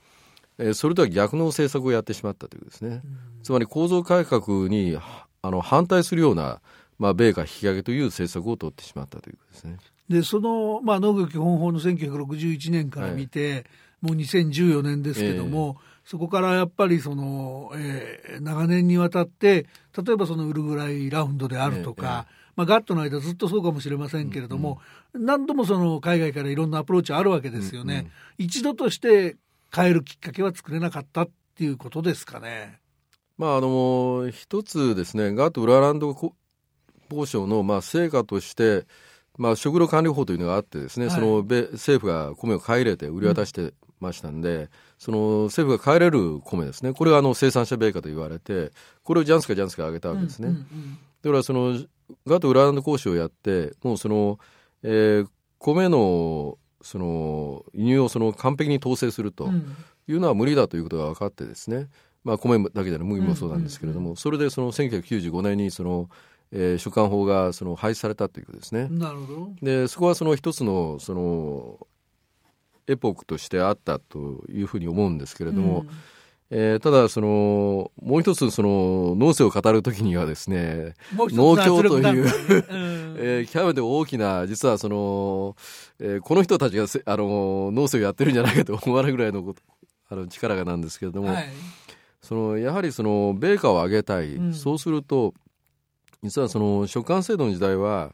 [0.58, 4.98] えー、それとは逆の政策をやってしまったというですね、うん、つまり構造改革に
[5.44, 6.60] あの反対するような、
[6.98, 9.78] まあ、米価引き上げという政策を取ってしまったということですね。
[10.10, 13.64] でその、まあ、農業基本法の1961年から見て、はい、
[14.02, 19.66] もう2014年ですけども、えーそこからやっぱりその、えー、長年にわたって
[19.98, 24.80] 例えばそのウルグライラウンドであるとか、ええ、まあ、ガットの間ずっとそうかもしれませんけれども、
[25.14, 29.38] うんうん、何度もその海外からいろんなアプローチあるわけですよね、うんうん、一度として
[29.74, 32.80] 変えるきっかけは作れなかったっていうことですかね。
[33.38, 36.10] まああの一つですねガットウラランド
[37.10, 38.86] 交渉のまあ成果として
[39.38, 44.70] まあ、食料管理法というのがあってですね、はい、その政府が米を買い入れて売り渡してましたんで、
[45.04, 48.72] その政府が帰れる米ですね、これがあの生産者米価と言われて、
[49.04, 50.48] これをジャンスかジャンスか上げたわけですね。
[50.48, 51.78] うんうんだからその
[52.28, 54.40] ガト裏ランド交渉をやって、もうその、
[54.82, 55.28] えー
[55.60, 59.50] 米のその輸入をその完璧に統制すると
[60.08, 61.88] いうのは無理だということが分かってですね、
[62.26, 66.10] まあ、米だけでなく麦もそうなんですけれども、それでその1995年にその、
[66.52, 68.90] えー所管法がその廃止されたということですね。
[68.90, 69.52] なるほど。
[69.62, 71.88] でそこはその一つのその
[72.88, 75.86] エポックとしてあったというふうに思うんですけれども、
[76.50, 83.16] えーただそのもう一つその農政を語るときにはですね、農協といううん。
[83.18, 85.56] えー極めて大きな実はその、
[86.00, 89.62] えーこの人たちがせあの農政をやってるんじゃないかと思われるぐらいのこと
[90.10, 91.50] あの力がなんですけれども、はい。
[92.22, 94.54] そのやはりその米価を上げたい、うん。
[94.54, 95.34] そうすると
[96.22, 98.14] 実はその食感制度の時代は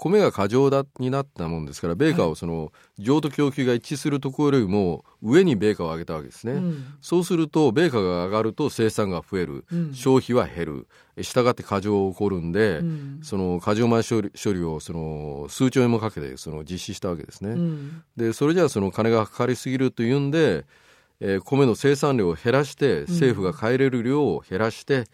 [0.00, 6.84] 米が過剰だになったもんですから米価をその情と供給が一致するところよりも上に米価を上げたわけですね、うん。
[7.00, 9.94] そうすると米価が上がると生産が増える、うん。
[9.94, 10.88] 消費は減る。
[11.22, 13.20] したがって過剰が起こるんで、うん。
[13.22, 17.50] その過剰前処理処理をその数兆円もかけてその実施したわけですね。
[17.50, 18.02] うん。
[18.16, 20.64] でそれじゃあその金がかかりすぎるというんで、
[21.20, 25.06] えー米の生産量を減らして政府が買い入れる量を減らして、はい。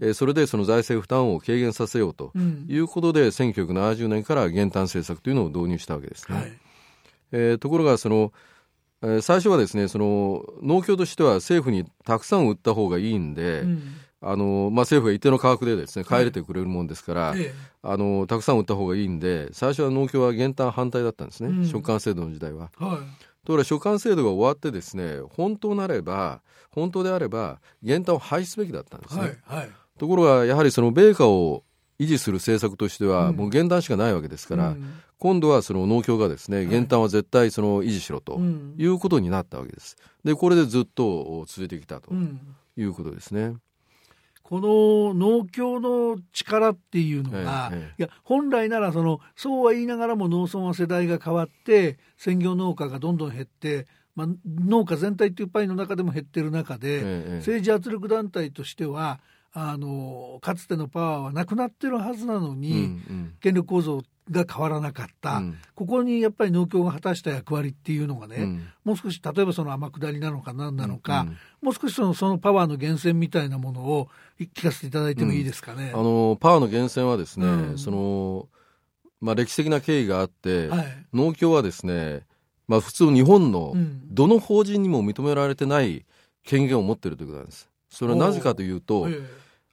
[0.00, 2.66] えーそれでその財政負担を軽減させようとうん。
[2.68, 6.36] いうことで1970年から減反政策というのを導入したわけですね。
[6.36, 6.52] はい。
[7.32, 8.32] えーところがその、
[9.02, 13.82] えー最初はですねその農協としては政府にたくさん売った方がいいんで、うん。
[14.26, 16.22] あのまあ、政府が一定の価格でですね買い。
[16.22, 17.54] 入れてくれるもんですから、ええ。
[17.82, 21.66] あのたくさん売った方がいいんで最初は農協は減反反対だったんですね、うん。
[21.66, 22.70] 食感制度の時代は。
[22.78, 23.00] は
[23.44, 29.22] ところが食感制度が終わってですね本当なれば本当であれば減反を廃止すべきだったんですいね。
[29.44, 31.62] はいはいところがやはりその米価を
[32.00, 39.96] 維持する政策としては、うんもう減反しかないわけですから、うん今度はその農協がですね減反は絶対その維持しろとうんいうことになったわけです。
[40.24, 42.40] でこれでずっと続いてきたとうん
[42.76, 43.54] いうことですね。
[44.44, 57.36] この農協の力っていうのが、えええいや本来ならそのそうは言いながらも農村は世代が変わって専業農家がどんどん減って、まあ、農家全体っていうパイの中でも減ってる中で、ええ。
[57.38, 59.18] 政治圧力団体としては
[59.56, 63.34] あのかつてのパワーはなくなってるはずなのに、うんうん。
[63.40, 65.58] 権力構造が変わらなかった、うん。
[65.76, 68.68] ここにやっぱり農協が果たした役割っていうのがね、うん。
[68.84, 75.92] もう少し例えばその天下りなのか何なのか、うんもう少しそのそのパワーの源泉みたいなものを聞かせていただいてもいいですかね。
[75.94, 77.78] あのパワーの源泉はですね、うん。
[77.78, 78.48] その
[79.22, 81.06] まあ、歴史的な経緯があって、はい。
[81.14, 82.26] 農協はですね、
[82.68, 84.14] まあ、普通日本のうん。
[84.14, 86.04] どの法人にも認められてない
[86.42, 87.70] 権限を持っているということなんです。
[87.88, 89.22] それはなぜかというと、え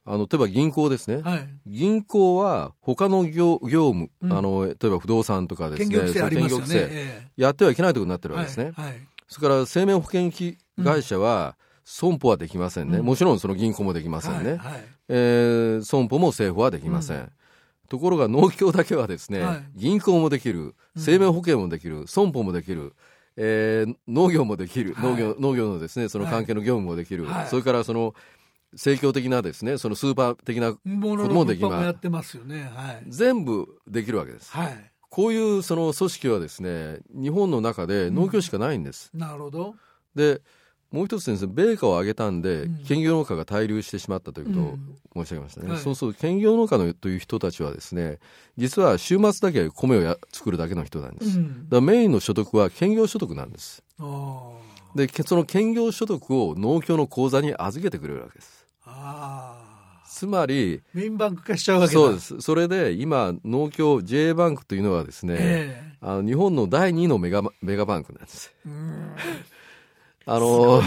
[0.04, 4.32] あの例えば銀行ですね、えはい、銀行は他の業業務、うん。
[4.32, 6.06] あの例えば不動産とかですね、権
[6.48, 8.72] 力規制やってはいけないということになってるえわけですね。
[8.74, 8.94] はいはい。
[9.28, 13.06] それから生命保険機会社は損保はできませんね、うん。
[13.06, 14.84] もちろんその銀行もできませんね、はいはい。
[15.08, 17.32] えー損保も政府はできません、うん。
[17.88, 19.64] ところが農協だけはですね、はい。
[19.76, 22.94] 銀行もできる生命保険もできる、損保もできる、
[23.36, 25.10] えー農業もできる、はい。
[25.12, 27.46] 農業農業のですねその関係の業務もできる、はい。
[27.46, 28.14] それからその
[28.74, 32.70] 盛況的なですねそのスーパー的なこともできますね。
[32.74, 33.04] はい。
[33.08, 34.92] 全部できるわけですはい。
[35.10, 39.74] こういうその組織はですね日本の中で農協しかないんです、なるほど。
[40.14, 40.40] で
[40.90, 48.18] もう一つですね米価を上げたんで、うん兼業農家が滞留してしまったということをうん申し上げましたね、はいそうそう兼業農家のという人たちはですね
[48.56, 51.68] 実は週末だけ米をや作るだけの人なんです、だかうん。
[51.70, 54.50] らメインの所得は兼業所得なんですあ
[54.94, 58.61] でけその兼業所得を農協の口座に預けてくれるわけです。
[60.06, 62.00] つまりメインバンク化しちゃうわけだ。
[62.00, 62.40] そうです。
[62.40, 65.92] それで今農協 JA バンクというのはですね、ええ。
[66.00, 68.52] あの日本の第2のメガメガバンクなんです。
[68.64, 69.14] うん。
[70.26, 70.80] あの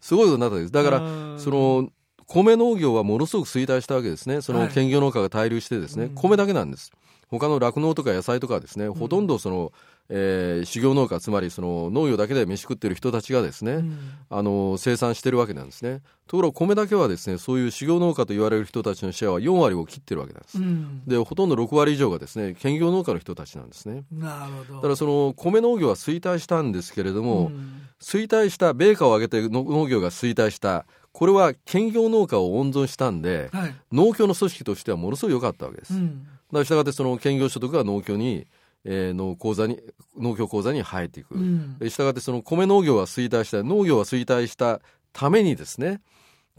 [0.00, 0.72] すごいな ことになったんです。
[0.72, 1.38] だからうん。
[1.38, 1.88] その
[2.26, 4.40] 米農業はものすごく衰退したわけですね。
[4.40, 4.62] そはい。
[4.64, 6.14] の兼業農家が滞留してですね、うん。
[6.14, 6.90] 米だけなんです
[7.38, 9.72] 他の酪農とか野菜とかはですね、ほとんどその、
[10.08, 13.98] えー修行農家つまりその農業だけで飯食ってる人たちがですね、うん
[14.30, 21.02] あの生産してるわけなんですねところが米だけはですねそういう修行農家と言われる人たちのシェアは4割を切ってるわけなんです、うん。
[21.06, 24.74] でほとんど6割以上がですね兼業農家の人たちなんですねなるほど。
[24.76, 33.74] だからその米農業は衰退したんですけれども、うん衰退した米価を上げての農業が衰退したこれは兼業農家を温存したんではい。
[33.92, 36.26] 農協の組織としてはものすごい良かったわけです、うん。
[36.60, 38.46] らしたがってその兼業所得が農協に、
[38.84, 39.80] えーの口座に
[40.18, 41.78] 農協口座に入っていく、うん。
[41.78, 44.80] でしたがってその米農業は衰退した農業は衰退した
[45.12, 46.00] ためにですね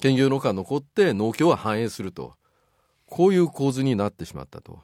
[0.02, 2.34] 兼業農家が残って農協は繁栄すると。
[3.08, 4.80] こういう構図になってしまったと。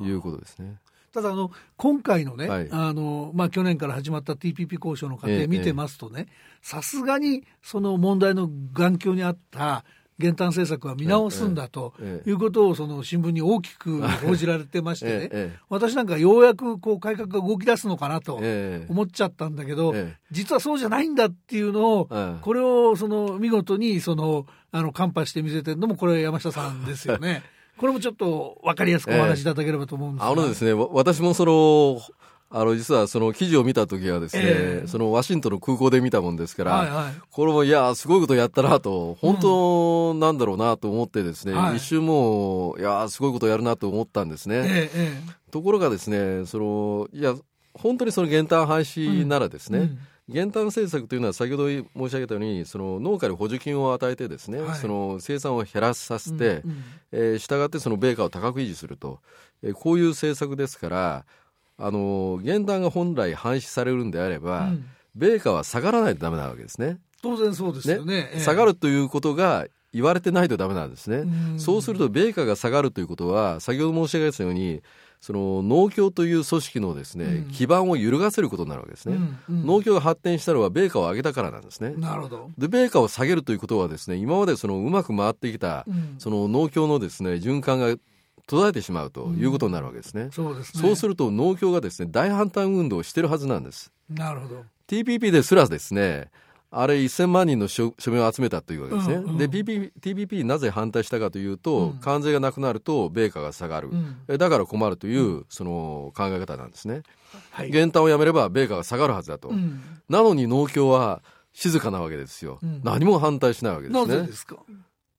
[0.00, 0.78] いうことですね。
[1.12, 2.68] ただあの、今回のね、はい。
[2.70, 6.28] あのまあ、去年から始まった TPP 交渉の過程見てますとね、
[6.62, 9.84] さすがにその問題の眼境にあった
[10.18, 15.58] 減反政策は見直すんだとええいうことをその新聞に大きく報じられてましてね、ええええ。
[15.68, 20.16] 私なんかようやくこう改革が動き出すのかなとええ思っちゃったんだけど、ええ。
[20.30, 22.42] 実はそうじゃないんだっていうのを、ええ。
[22.42, 27.42] これをその見事にそのあのカンパして見せてるのも、これ、山下さんですよね。
[27.78, 32.00] これもちょっと分かりやすくお話しいただければと思うんですが、あのですね、わ私もその、
[32.50, 34.86] あの、実はその記事を見たときはですね、ええ。
[34.88, 37.14] そのワシントンの空港で見たもんですから、はいはい。
[37.30, 41.76] これもいや、すごいことやったなと、本当なんだろうなと思ってですね、はい。
[41.76, 44.56] 一瞬もう、いや、すごいことやるなと思ったんですね。
[44.56, 45.50] えええ。
[45.50, 47.34] ところがですね、その、いや、
[47.74, 49.98] 本当にその減反廃止ならですね、うん。
[50.28, 54.78] 減反政策というのは先ほど申し上げたようにその農家に補助金を与えてですね、はい。
[54.78, 56.84] その生産を減らさせて、うんうん。
[57.12, 59.20] えー従ってその米価を高く維持すると、
[59.62, 61.24] えーこういう政策ですから
[61.78, 64.84] あの減反が本来廃止されるんであれば、うん。
[65.14, 66.98] 米価は下がらないとダメなわけですね。
[67.22, 68.30] 当然そうですよね。
[68.34, 68.40] ええ。
[68.40, 71.58] 下がるということが言われてないとダメなんですね、うん。
[71.58, 74.82] そうすると米価が下がるということは先ほど申し上げたように
[75.20, 77.50] その農協という組織のですね、うん。
[77.50, 79.66] 基盤を揺るがせることになるわけですね、うんうん。
[79.66, 81.94] 農協が発展したのは米価を上げたからなんですね。
[81.96, 82.50] なるほど。
[82.58, 86.14] で、米価を下げるということはですね、今までそのうまく回ってきた、うん。
[86.18, 87.96] その農協のですね、循環が
[88.48, 90.30] 途絶えてしまうということになるわけですね。
[90.32, 90.82] そうですね。
[90.82, 93.92] そうすると農協がですね、大反対運動をしてるはずなんです。
[94.10, 94.64] なるほど。
[94.88, 96.30] TPP ですらですね、
[96.70, 99.14] あれ1000万人の署署名を集めたというわけですね。
[99.16, 103.88] うんうんで、PP TPP になぜ反対したかというと、うん関税がなくなると米価が下がる。
[103.88, 107.02] うんえだから困るという、その考え方なんですね。
[107.50, 107.70] はい。
[107.70, 109.48] 減反をやめれば米価が下がるはずだと。
[109.48, 112.58] うんなのに農協は静かなわけですよ。
[112.62, 114.06] うん何も反対しないわけですね。
[114.06, 114.56] なぜですか？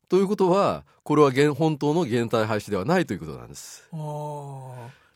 [0.10, 3.88] ということは、これは現本当の減退廃止ではないということなんです。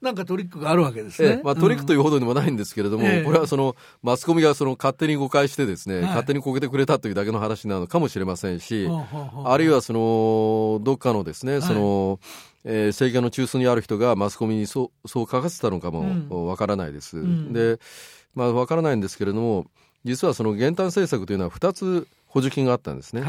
[0.04, 1.30] なんかトリックがあるわけですね。
[1.30, 12.20] ええまあ、トリックといいうほどでもないんですけれども、ええこれはそのマスコミがその勝手に誤解してですね、はい勝手にこけてくれたというだけの話なのかもしれませんし、はあはあるいはそのどっかのですね、その、
[12.66, 17.18] えー政権の中枢にある人がマスコミにそうそう書かせたのかもわからないです。
[17.18, 17.80] んで、
[18.36, 19.68] まあわからないんですけれども、
[20.04, 23.22] 実はその減反政策というのは2つ補助金があったんですね。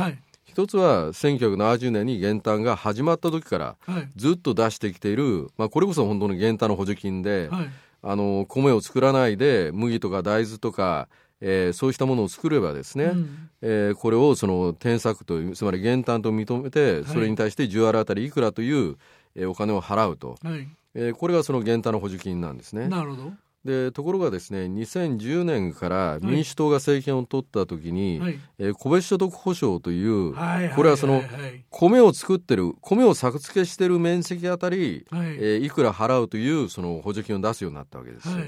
[0.45, 0.53] はい。
[0.53, 4.09] 一つは1970年に減反が始まった時からはい。
[4.17, 7.71] ずっと出してきている、まあ、これこそ本当の減反の補助金で、はい。
[8.07, 11.09] あの米を作らないで麦とか大豆とか、
[11.41, 18.97] えーそうしたものを作ればですね、うんえーこれをその添削というつまり減反と認めてそれに対して10アルあたりいくらという、
[19.35, 20.69] えーお金を払うと、はい。
[20.95, 22.89] えーこれがその減反の補助金なんですね。
[22.89, 23.33] なるほど。
[23.65, 28.39] でところがですね2010年から民主党が政権を取った時に、はい。
[28.59, 30.71] えー個別所得保障という、はい。
[30.71, 31.23] これはその
[31.71, 35.27] 米を作ってる米を作付けしてる面積あたり、はい。
[35.29, 38.29] えーいくら払うというその補助金を出すようになったわけです。
[38.29, 38.45] はい。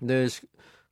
[0.00, 0.40] でし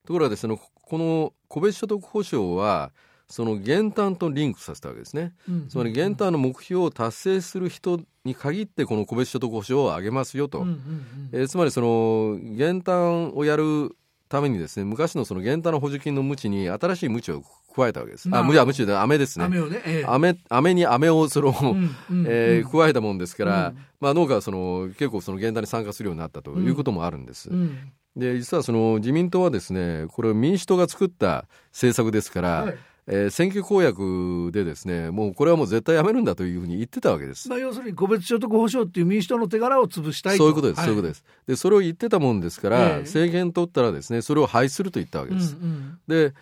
[0.05, 2.93] ところがですねこの個別所得保障は
[3.29, 5.33] その減反とリンクさせたわけですね。
[5.49, 10.61] うんつまり減反の目標を達成する人に限ってこの個別所得保障を上げますよと。
[10.61, 13.97] うんうんうんえーつまりその減反をやる
[14.29, 17.43] ためにですね昔のその減反の補助金の無知に新しい無知を
[17.75, 18.29] 加えたわけです。
[18.33, 19.47] あ、無知は無知で飴ですね。
[19.47, 19.83] 飴をね。
[19.85, 27.51] ええ飴飴に飴をその、うんうんえー加えたもんですから、うんまあ、農家はその結構その減反に参加するようになったということもあるんです。
[27.51, 37.49] うんで実はその自民党はですねこれは民主党が作った政策ですから、はいえー選挙公約でですねもうこれはもう絶対やめるんだというふうに言ってたわけです。
[37.49, 40.39] まあ、要するに個別所得保障っていう民主党の手柄を潰したいと。
[40.39, 41.25] そういうことです、はそういうことです。
[41.47, 43.01] で、それを言ってたもんですから、ええ。
[43.01, 45.57] 政権取ったらですね、それを廃止すると言ったわけです。
[45.61, 45.99] うんうん。
[46.07, 46.35] で、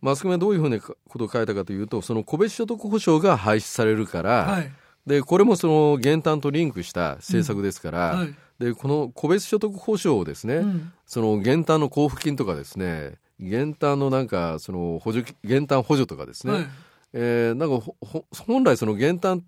[0.00, 4.72] マスコミはどういうふうなことを書いたかというと、その個別所得保障が廃止されるから、はい。
[5.06, 8.34] で、これもその減反とリンクした政策ですから、はい。
[8.58, 10.92] で、この個別所得保障をですね、うん。
[11.06, 16.66] その減反の交付金とかですね、減反のなんか、その補助金、減反補助とかですね、はい。
[17.12, 19.44] えーなんかほほ本来その減反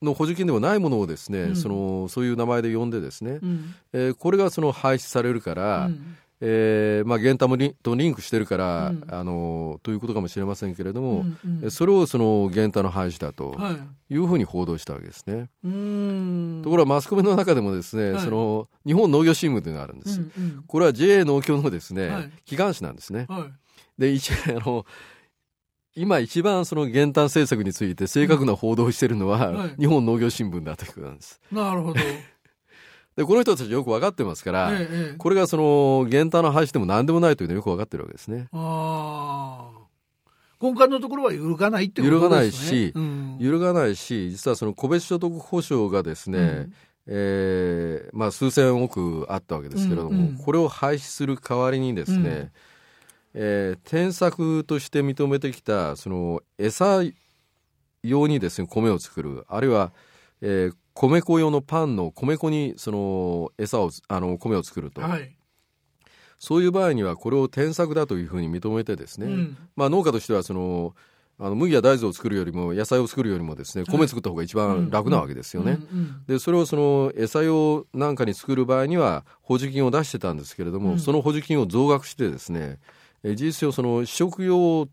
[0.00, 1.56] の補助金ではないものをですね、うん。
[1.56, 3.74] そのそういう名前で呼んでですね、うん。
[3.92, 9.04] えーこれがその廃止されるから、うんえーまあ、減反もリとリンクしてるから、うん。
[9.08, 11.64] あのということかもしれませんけれども、うんうん。
[11.64, 14.14] えそれをその減反の廃止だとはい。
[14.14, 15.48] いうふうに報道したわけですね。
[15.64, 16.62] うーん。
[16.64, 18.24] ところがマスコミの中でもですね、はい。
[18.24, 20.20] その日本農業新聞というのがあるんです。
[20.20, 20.64] うんうん。
[20.66, 22.30] これは JA 農協のですね、はい。
[22.44, 23.26] 機関紙なんですね。
[23.28, 23.42] はい。
[24.00, 24.84] で、一 あの
[25.94, 29.76] 今一番その減反政策について正確な報道をしているのは、はい。
[29.78, 31.40] 日本農業新聞だということなんです。
[31.52, 32.00] なるほど
[33.16, 38.48] で、この人たちよく分かってますから、ええええこれがその減反の廃止でも何でもないというのはよく分かってるわけですね。
[38.52, 39.82] ああ
[40.62, 42.14] 根幹のところは揺るがないってことですね。
[42.14, 43.36] 揺るがないしうん。
[43.40, 46.68] 揺るがないし、実はその個別所得保障がですね、
[47.06, 50.36] えーまあ、数千億あったわけですけれども、うんうん。
[50.36, 52.50] これを廃止する代わりにですね、うん。
[53.34, 57.02] えー添削として認めてきたその餌
[58.02, 59.44] 用にですね米を作る。
[59.48, 59.92] あるいは、
[60.40, 65.36] えー米粉用のパンの米粉にその餌をあの米を作ると、はい。
[66.38, 69.56] そういう場合にはこれを添削だというふうに認めてですね、うん。
[69.76, 70.94] まあ、農家としてはその
[71.38, 75.78] あの麦や大豆を作るよりも野菜を作るよりもですね米作った方が一番楽なわけですよね。
[76.26, 80.98] でそれをその餌用なんかに作る場合には補助金を出してたんですけれども、うん。
[80.98, 82.78] その補助金を増額してですね
[83.22, 84.88] えー事実上その試食用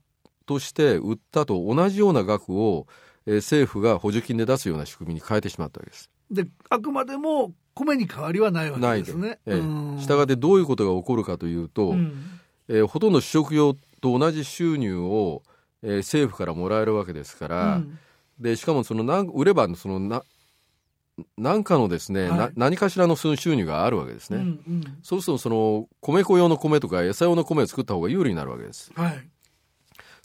[0.45, 2.87] として売ったと同じような額を、
[3.25, 6.09] えー政府が補助金で出すような仕組みに変えてしまったわけです。
[6.31, 9.39] で、あくまでも米に変わりはないわけですね。
[9.45, 15.43] ええうんしたがってどういうことが起こるかというと、うんえーほとんど試食用と同じ収入を、
[15.83, 17.97] えー政府からもらえるわけですから、うん
[18.39, 20.23] でしかもそのなん売ればそのな
[21.37, 24.37] 何かのですね、はいな何かしらの収入があるわけですね。
[24.37, 28.91] うんうんそうするとその米粉用の米とか餌用の米を作った方が有利になるわけです。
[28.95, 29.27] はい。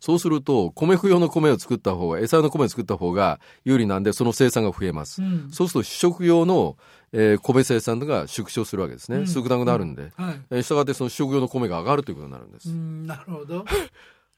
[0.04, 5.22] そうすると米粉用の米を作った方が餌用の米を作った方が有利なんでその生産が増えます。
[5.22, 6.76] うんそうすると主食用の、
[7.12, 9.20] えー米生産が縮小するわけですね。
[9.20, 10.12] うん少なくなるんで。
[10.14, 10.40] はい。
[10.50, 12.68] えーしたがってその主食用の米が上がるということになるんです。
[12.68, 13.64] うんなるほど。
[13.64, 13.72] だか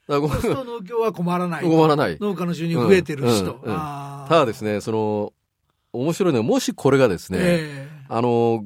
[0.07, 1.65] らこそ農協は困らない。
[1.65, 2.17] 困らない。
[2.21, 3.55] 農家の収入増えてるしと。
[3.65, 5.33] ただですね、その、
[5.93, 8.65] 面白いのは、もしこれがですね、えあの、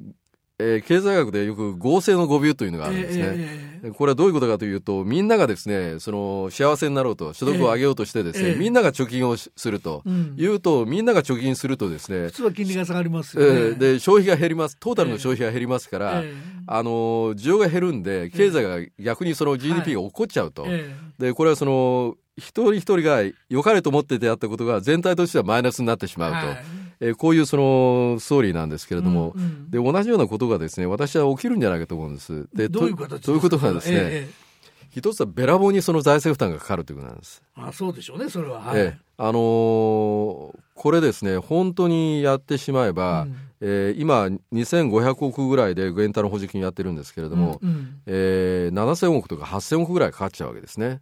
[0.60, 3.24] えー経済学でよく合成の語尾というのがえあるんですね。
[3.24, 13.60] ええこれはどういうことかというと、みんながですね、その幸せになろうと、所得を上げようとしてですね、ええみんなが貯金をしすると、うん言うと、みんなが貯金するとですね普、通は金利が下がりますえよね。
[13.70, 14.76] ーで、消費が減ります。
[14.78, 16.30] トータルの消費が減りますから、え
[16.66, 16.90] あの、
[17.36, 20.64] 需要が減るんで、経済が逆にその GDP が起こっちゃうと。
[20.68, 26.36] えで、これはその、一人一人が良かれと思っててやったことが全体としてはマイナスになってしまうと。
[26.36, 26.64] はい
[27.00, 32.48] えーこういうそのストーリーなんですけれども、うんうんで同じようなことがですね私は起きるんじゃないかと思うんです。
[32.54, 34.50] でどういう形とどういうことがですね、ええ
[34.92, 37.40] 一つはべらぼうにその財政負担がかかるということなんです。
[37.54, 38.60] あそうでしょうね、それは。
[38.60, 51.00] はいええあのーこれですね本当にやってしまえば、うんえー今2500億ぐらいで減タの補助金やってるんですけれども、うんうんえー7000億とか8000億ぐらいかかっちゃうわけですね。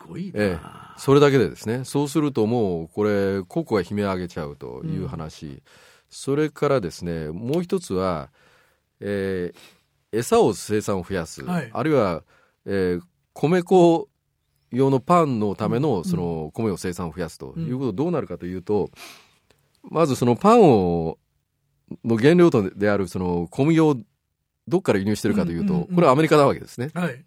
[0.00, 0.58] すごいな、ええ、
[0.96, 1.84] それだけでですね。
[1.84, 5.62] そうするともうこれ国庫が悲鳴上げちゃうという話、
[6.08, 8.30] それからですねもう一つは、
[9.00, 9.58] えー
[10.12, 11.70] 餌を生産を増やす、はい。
[11.72, 12.24] あるいは、
[12.66, 14.08] えー米粉
[14.72, 15.82] 用のパンのためうん。
[15.82, 18.90] のその米を生産を増やすということどうなるかというと、
[19.82, 21.18] まずそのパンを
[22.04, 23.96] の原料とであるその小麦を
[24.66, 26.90] どっから輸入してるかというと、うんうんうんこれはアメリカなわけですね。
[26.94, 27.24] はい。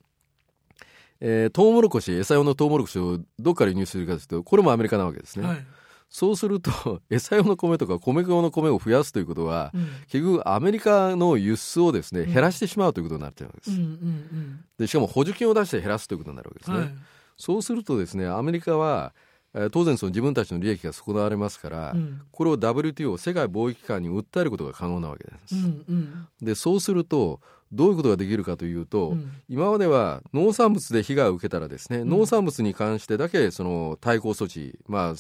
[1.26, 5.48] えー、トウモロコシ、餌用のトウモロコシをどっから輸入するかというと、これもアメリカなわけですね。
[5.48, 5.66] はい。
[6.10, 13.72] そうすると、 餌用の米とか米用の米を増やすということは、うん結局アメリカの輸出をですね、うん減らしてしまうということになってるわけです。
[13.72, 16.78] うんうんで、しかも補助金を出して減らすということになるわけですね。
[16.78, 16.84] うん。
[16.84, 16.94] はい。
[17.38, 19.14] そうするとですね、アメリカは、
[19.56, 22.22] えー当然その自分たちの利益が損なわれますから、うん。
[22.32, 25.56] これを WTO、世界貿易機関に訴えることが可能なわけです。
[25.56, 26.28] うんうん。
[26.42, 27.40] で、そうすると、
[27.72, 29.32] どういうことができるかというと、うん。
[29.50, 32.10] 今までは農産物で被害を受けたらですね、ん。
[32.10, 35.14] 農産物に関してだけその対抗措置、まあ、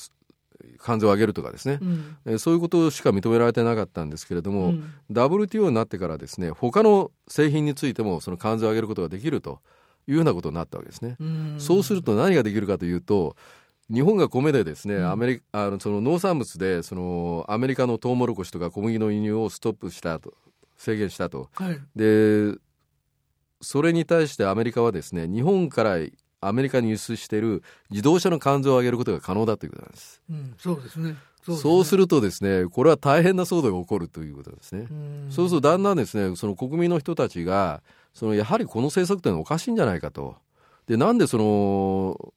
[0.77, 2.17] 関税を上げるとかですね、うん。
[2.25, 4.93] えーそういうことしか認められてなかったんですけれども、うん。
[5.11, 9.59] WTO になってからですね他の製品についてもその関税を上げることができると
[10.07, 11.17] いうようなことになったわけですね。
[11.19, 11.55] うん。
[11.59, 13.35] そうすると何ができるかというと
[13.93, 20.33] 日本が米でですね、うんアメリカあのその農産物でそのアメリカのトウモロコシとか小麦の輸入をストップしたと
[20.77, 21.79] 制限したとはい。
[21.95, 22.55] で
[23.61, 25.97] それに対してアメリカはですね日本から
[26.41, 30.21] アメリカに輸出している自動車の関税を上げることが可能だということなんです。
[30.29, 31.15] うんそうですね。
[31.43, 34.87] そうするるとですねこれは大変な騒動が起こるということですね。
[34.89, 37.83] うんそうするとだんだんですねその国民の人たちが
[38.13, 40.35] そのやはりこの政策というのはおかしいんじゃないかと。
[40.87, 42.33] でなんでその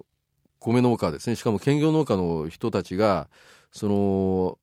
[0.66, 1.36] 米農家ですね。
[1.36, 3.28] しかも兼業農家の人たちが
[3.70, 4.58] その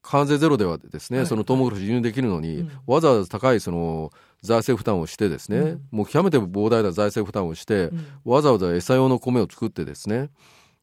[0.00, 1.26] 関税ゼロではですね、はい。
[1.26, 2.70] そのトウモロコシ輸入できるのに、うん。
[2.86, 5.88] わざわざ高いその財政負担をしてですね、うん。
[5.90, 8.06] もう極めて膨大な財政負担をして、うん。
[8.24, 10.30] わざわざ餌用の米を作ってですね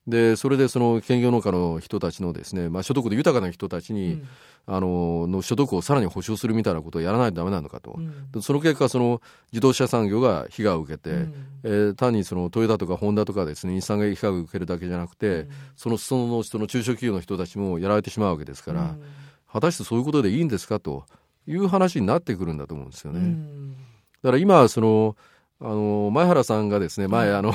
[0.08, 4.28] でそれでその兼業農家の人たちのですね、まあ、所得で豊かな人たちに、うん。
[4.66, 8.32] あのの所得をさらに保障するみたいなことをやらないとダメなのかと、うん。
[8.32, 11.34] でその結果その自動車産業が被害を受けて、うん。
[11.64, 15.50] えー単にそのトヨタとかホンダとかですね日産が被害を受けるだけじゃなくて、うん。
[15.76, 19.04] その裾野の人の中小企業の人たちもやられてしまうわけですから、うん。
[19.52, 21.06] 果たしてそういうことでいいんですかと
[21.46, 23.20] いう話になってくるんだと思うんですよね。
[23.20, 23.76] うん
[24.24, 25.18] だから今その
[25.60, 27.54] あの前原さんがですね前、はいあの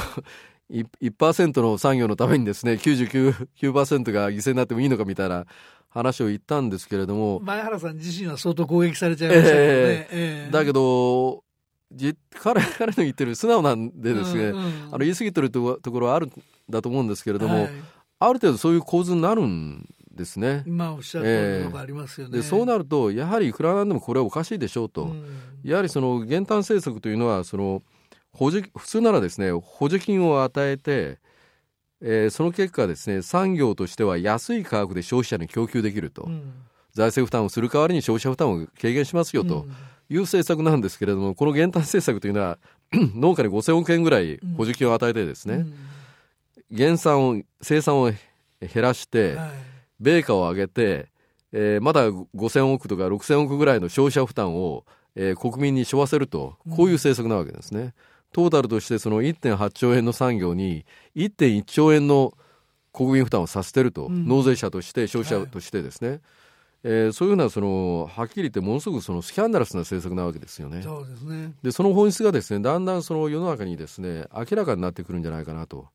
[0.71, 5.47] 1%, 1の産業のためにですね99%が犠牲になってもいいのかみたいな
[5.89, 7.41] 話を言ったんですけれども。
[7.41, 11.43] 前原さん自身は相当攻撃されちゃいましたけどね、えーえー、だけど
[12.39, 16.33] 彼彼の言ってる素直なんでですね、うんうん、あの言い過ぎてるところはあるん
[16.69, 17.71] だと思うんですけれども、はい、
[18.19, 20.64] ある程度そういう構図になるんですね。
[20.66, 25.25] まあおっしゃるのがありますよね、えー、でそうなるとやはりいくらなんでもこれはおかしいでしょうと、うん、
[25.62, 27.83] やはりその減反政策というのはその
[28.39, 31.18] 補助普通ならですね補助金を与えて、
[32.01, 36.53] えー、その結果ですね産業としては安い価格で消費者に供給できると、うん、
[36.93, 39.66] 財政負担をする代わりに消費者負担を軽減しますよと
[40.09, 42.59] いう政策なんですけれども、この減反政策というのは
[42.93, 45.66] 農家に5000億円ぐらい補助金を与えてですね、
[46.70, 48.11] 減産を生産を
[48.61, 49.51] 減らして、はい、
[50.01, 51.09] 米価を上げて、
[51.53, 54.84] えー、まだ5000億とか6000億ぐらいの消費者負担を、
[55.14, 56.57] えー、国民に背負わせると。
[56.70, 57.80] こういう政策なわけですね。
[57.80, 57.93] うん
[58.33, 60.85] トータルとしてその1.8兆円の産業に
[61.16, 62.35] 1.1兆円の
[62.93, 66.20] 国民負担をさせてると、うん、納税者として消費者としてですね、はい、
[66.85, 70.83] えー、そういうようなそのはっきり言ってものすごくそのスキャンダラスな政策なわけですよね。
[70.83, 75.87] そうですねでその本質がですねだんだんその世の中にですね明らかになってくるんじゃないかなと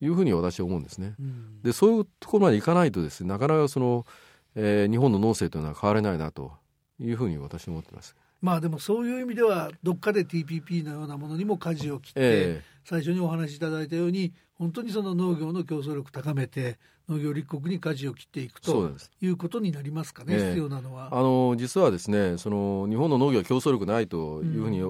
[0.00, 1.14] いうふうに私は思うんですね。
[1.20, 4.06] うん、でそういうところまでいかないとですねなかなかその、
[4.54, 6.52] えー、日本の農政というのは変われないなと
[6.98, 8.16] いうふうに私は思ってます。
[8.40, 16.78] まあでもそういう意味ではどっかで TPP のようなものにも舵を切って、えー、最初にお話しいただいたように本当にその農業の競争力高めて
[17.08, 21.08] 農業立国に舵を切っていくということになりますかね、えー、必要なのは。
[21.12, 24.82] あの実はですねその日本の農業は競争力ないというふうに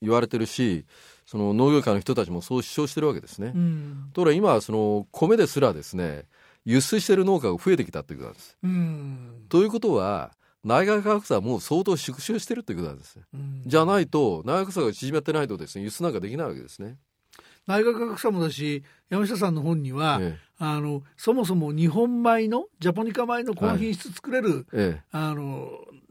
[0.00, 0.84] 言われてるし、うん、
[1.26, 3.52] その農業界の人たちもそう主張してるわけですね。
[3.54, 6.24] うん、ところが今その米ですらですね
[6.64, 8.58] 輸出している農家が増えてきたということなんです。
[8.62, 10.32] うん、ということは
[10.64, 16.96] 内外価格差はもう相当縮小してるということなんです、うん、じゃないと内外価格差が縮まってないとですね輸出なんかできないわけですね。
[17.66, 25.70] 内外価格差もだし山下さんの本には、ええ、あのそもそも日本米のジャポニカ米のこの品質作れる、はいえ、あの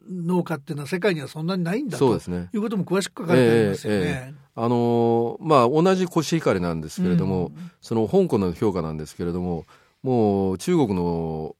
[0.10, 4.36] 農家っていうのは世界にはそんなにないんだと、ね、いうことも詳しく書かれてありますよね。
[4.58, 9.66] あのー、まあ同じコシヒカリなんですけれども、うん、その香港の評価なんですけれども
[10.04, 11.56] もう中国の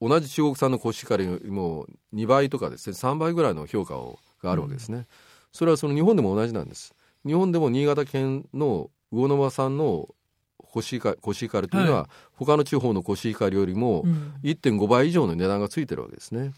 [0.00, 5.06] 同じ中国産のコシヒカリよりも2倍とかですね3倍ぐらいの評価をがあるわけですね、うん、
[5.52, 6.94] それはその日本でも同じなんです。
[7.26, 10.08] 日本でも新潟県の魚沼産の
[10.56, 14.04] コシヒカコシヒカリというのは、はい、他の地方のコシヒカリよりも
[14.42, 16.52] 1.5倍以上の値段がついてるわけですね。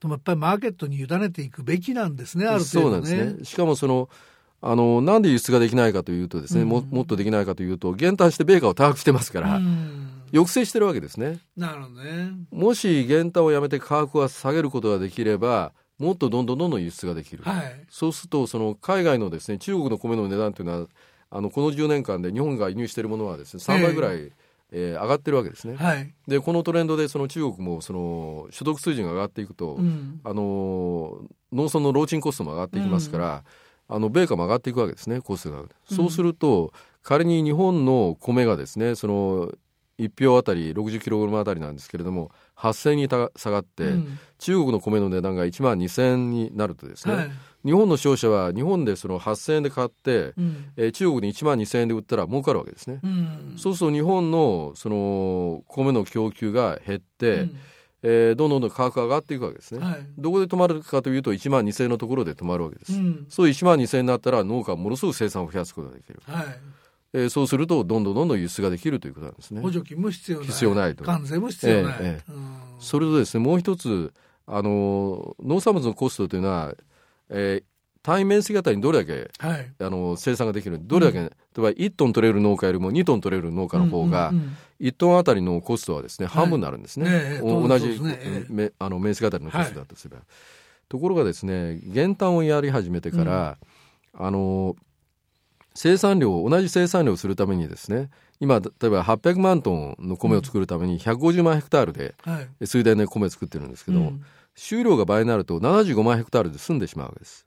[0.00, 3.44] でもやっぱりマーケットに委ねていくべきなんですね、ある程度、ね、そうなんですね。
[3.44, 4.08] しかもその
[4.60, 11.40] あのなんで輸出ができないかというとですね、うん、ももっとできないかというと減反して米価を高くしてますから、うん、抑制してるわけですね。
[11.56, 12.32] なるほどね。
[12.50, 17.42] もし減反をやめて価格を下げることができれば、もっとどんどんどんどん輸出ができる。
[17.42, 20.86] はい、そうすると、その海外のですね、中国の米の値段というのは、
[21.30, 24.32] あのこの10年間で日本が輸入しているものはですね、3倍ぐらい、えー
[24.70, 25.76] えー、上がってるわけですね。
[25.76, 31.22] はい、でこのトレンドでその中国もその所得水準が上がっていくと、うん、あの
[31.52, 33.44] 農村の労賃コストも上がっていきますから、
[33.88, 35.64] うん、あの米価も上がっていくわけですねコストが。
[35.90, 36.72] そうすると、
[37.02, 39.52] 仮に日本の米がですねその
[39.98, 47.30] 1票あたり60キログラムあたりなんですけれども8000円に下がって、うん、中国の米の値段が1万2000円になるとですね、はい、
[47.64, 57.56] 日本の消費者は日本でその8000円で買って、うん、えー、中国に1万2000円で売ったら儲かるわけですね、うん、そうすると日本のその米の供給が減って、うん、
[58.04, 62.92] えー、どんどんどん価格が上がっていくわけですね、はい、どこで止まるかというと1万2000円のところで止まるわけです、
[63.28, 66.46] そういう1万2000円になったら農家はものすごく生産を増やすことができる、はい
[67.14, 69.60] えー、そうするとどんどんどんどん輸出ができるということなんですね。
[69.60, 70.46] 補助金も必要ない。
[70.48, 71.04] 必要ないと。
[71.04, 71.96] 関税も必要ない。
[72.00, 72.32] えーえー、
[72.80, 74.12] それとですねもう一つ
[74.46, 76.74] あの農産物のコストというのは、
[77.28, 77.64] えー、
[78.02, 84.42] 単位面積あたりにどれだけ、はい、あの生産ができるどれだけ、うん、例えば1トン取れる農家よりも2トン取れる農家の方が、うんうん
[84.80, 88.00] うん、1トンあたりのコストはですね、半分になるんですね、はい同じ、
[88.48, 90.26] ね、あの面積あたりのコストだとすれば、はい、
[90.88, 93.58] ところがですね減反をやり始めてから、
[94.14, 94.76] うん、あの
[95.78, 98.10] 生産量同じ生産量をするためにですね
[98.40, 102.16] 今例えば800万トンの米を作るために150万ヘクタールで
[102.66, 104.24] 水田で米を作ってるんですけど、うん、
[104.56, 107.46] 収量が倍になると75万ヘクタールで済んでしまうわけです。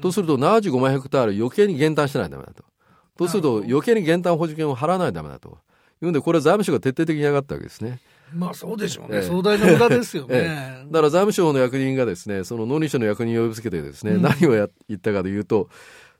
[0.00, 2.64] とすると75万ヘクタール余計に減反しないとダメだと。
[3.18, 5.58] とすると余計に減反補助金を払わないとダメだと。
[6.00, 7.98] いうんでこれは財務省が徹底的にやがったわけですね。
[8.32, 15.70] まあそうでしょうね、ええ、壮大な無駄ですよね、 え、だから財務省の役人がですねその農林省の役人を呼びつけてですね、うん、何をや言ったかというと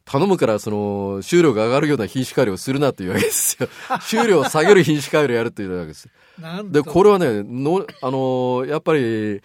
[0.09, 3.69] 頼むからその収量が上がるような品種改良をするなというわけですよ。
[4.01, 6.09] 収量を下げる品種改良をやるというわけです。
[6.65, 9.43] で、これはね、のあのやっぱり、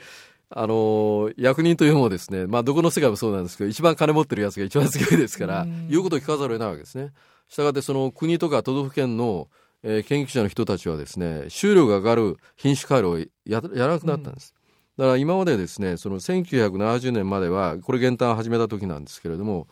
[0.56, 7.12] あの役人というのもですね、まあどこの世界もそうなんですけど、一番金持ってるやつが一番強いですから、言うことを聞かざるを得ないわけですね。
[7.50, 9.48] したがってその国とか都道府県の、
[9.84, 14.56] えー、研究者の人たちはですね収量が上がる品種改良をややらなくなったんです、
[14.98, 19.68] うん、だから今までですねその1970年まではこれ減反始めた時なんですけれども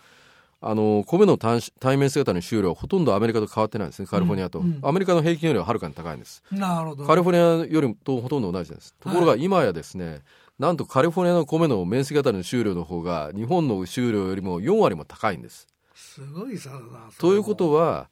[0.64, 4.66] あの米の単対面姿の収量はほとんどアメリカと変わってないんですねカリフォルニアと、うん。
[4.68, 6.44] うん、アメリカの平均よりははるかに高いんです。
[6.52, 7.06] なるほど。
[7.06, 8.94] カリフォルニアよりとほとんど同じです。
[9.00, 10.22] ところが今やですね、はい、
[10.60, 15.68] なんとカリフォルニアの米の面積型の収量の方が日本の収量よりも4割も高いんです。
[15.96, 18.10] すごい差だなということは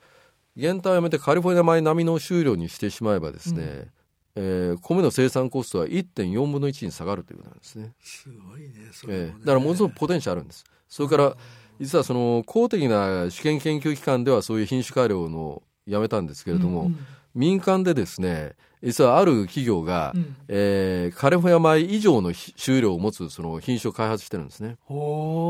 [0.58, 3.91] 減反をやめてカリフォルニア米並みの収量にしてしまえばですね、うん。
[4.36, 7.93] えー、米の生産コストは1.4分の1に下がるということなんですね。
[8.02, 8.89] すごいね。
[8.91, 10.66] それ、ね、えー、だからものすごくポテンシャルあるんです。
[10.88, 11.38] それから、
[11.80, 17.06] 実はその公的な試験研究機関ではそういう品種改良のやめたんですけれども、うんうん、
[17.36, 24.78] 民間でですね実はある企業が、うん、えー、カリフォルニア米以上の収量を持つその品種を開発してるんですね。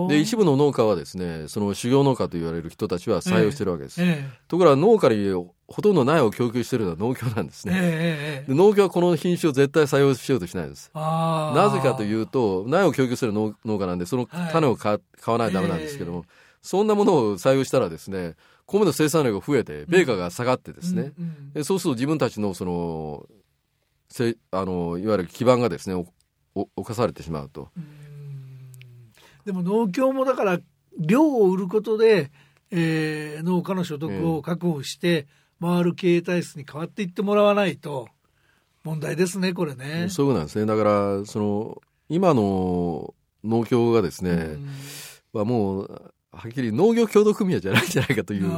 [0.10, 4.02] で一部の農家はですねその修行農家と言われる人たちは採用してるわけです。
[4.02, 4.14] えーえ。
[4.14, 5.32] ー、ところが農家に
[5.68, 10.90] ほとんど苗を供給しているのは農協なんですね、えー、で農協はこの品種を絶対採用しようとしないんです。
[10.96, 16.26] なぜかというと苗を供給する農家なんでその種を買,、わないとダメなんですけども、
[16.62, 18.36] そんなものを採用したらですね
[18.66, 23.26] 米の生産量が増えて米価が下がってですね、うんうん、そうすると自分たちのその
[24.10, 26.06] せあのいわゆる基盤がですね
[26.54, 27.70] 侵されてしまうと。
[29.46, 30.60] でも農協もだから
[30.98, 32.32] 量を売ることで、
[32.72, 35.28] えー、農家の所得を確保して、
[35.62, 38.08] 回る経営体質に変わっていってもらわないと
[38.84, 40.08] 問題ですねこれね。
[40.10, 40.66] そうなんですね。
[40.66, 44.58] だからその今の農協がですね、
[45.34, 48.52] はもうはっきり農業協同組合じゃないんじゃないかという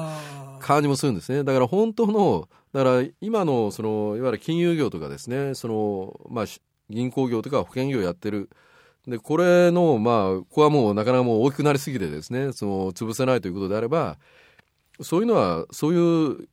[0.60, 1.44] 感じもするんですね。
[1.44, 6.46] だから本当の、だから今のそのいわゆる金融業とかですね、そのまあ
[6.90, 8.50] 銀行業とか保険業をやってる。
[9.08, 14.18] で、これのまあここはもうなかなかもう大きくなりすぎてですね、その潰せないということであれば、
[15.02, 16.48] そういうのはそういう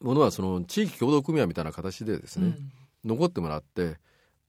[0.00, 2.72] ものはその地域協同組合みたいな形でですね、うん、
[3.04, 3.98] 残ってもらって、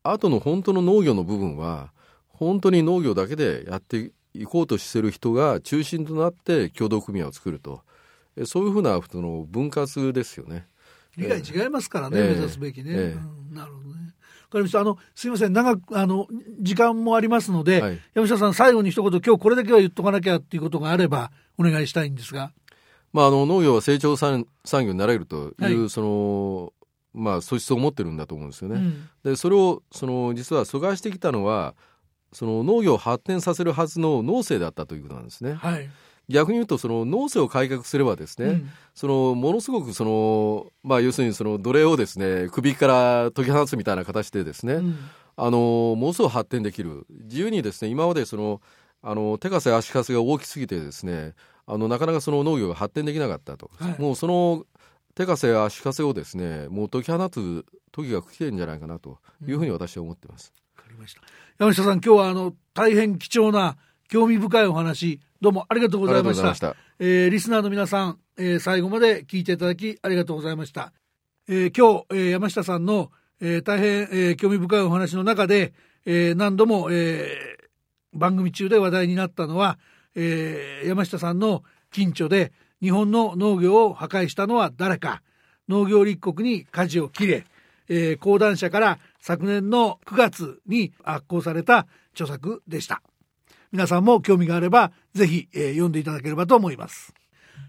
[0.01, 1.91] あとの本当の農業の部分は
[2.27, 7.81] 本当に農業だけでやって行こうとしてる人が中心となって共同組合を作ると
[8.45, 10.67] そういうふうなその分割ですよね。
[11.17, 12.91] 理解違いますからね、えー、目指すべきね。
[12.91, 13.93] えーうん、なるほどね。
[13.95, 14.79] わかりました。
[14.79, 16.27] あの、すみません、長く、あの、
[16.59, 22.51] 時間もありますので、はい、山下さん、最後に一言、今日これだけは言っとかなきゃっていうことがあれば、お願いしたいんですが。
[23.11, 26.73] まあ、あの、農業は成長産産業になれるという、はい、その、
[27.13, 28.75] まあ、素質を持ってるんだと思うんですよね。
[28.75, 31.75] うん、で、それを、その、実は阻害してきたのは、
[32.33, 35.53] その農業を発展させるはずの農政だったということなんですね。
[35.53, 35.89] はい、
[36.29, 44.97] 逆に言うとその農政を改革すればですね、うん、そのものすごくその、まあ、要するにその奴隷をですね首から解き放つみたいな形でですね、うん、
[45.35, 48.61] あのものすごく発展できる自由にですね今までその
[49.01, 51.33] あの手稼足かせが大きすぎてですね
[51.65, 54.65] あのなかなかその農業が発展できなかったと、はい、もうその
[55.15, 60.51] 手稼足かせをですねもう解き放つ時が来てるんじゃないかなというふうに私は思ってます。
[60.53, 60.62] わ、か
[60.93, 61.21] りました
[61.59, 63.77] 山下さん、今日はあの大変貴重な
[64.09, 66.55] 興味深いお話、どうもありがとうございました。
[66.55, 70.93] したえー、リスナーの皆さん、えー、最後まで聞いていただきありがとうございました。
[71.47, 75.73] えー、今日、えー、山下さんの、えー、大変、えー、興味深いお話の中で、
[76.05, 79.77] えー、何度も、えー、番組中で話題になったのは、
[80.15, 85.21] えー、山下さんの近所で日本の農業を破壊したのは誰か
[85.67, 87.45] 農業立国に舵を切れ
[87.89, 93.01] えー、講談社から昨年の9月に発行された著作でした。
[93.71, 97.13] 皆さんも興味があれば、ぜひ、えー、読んでいただければと思います。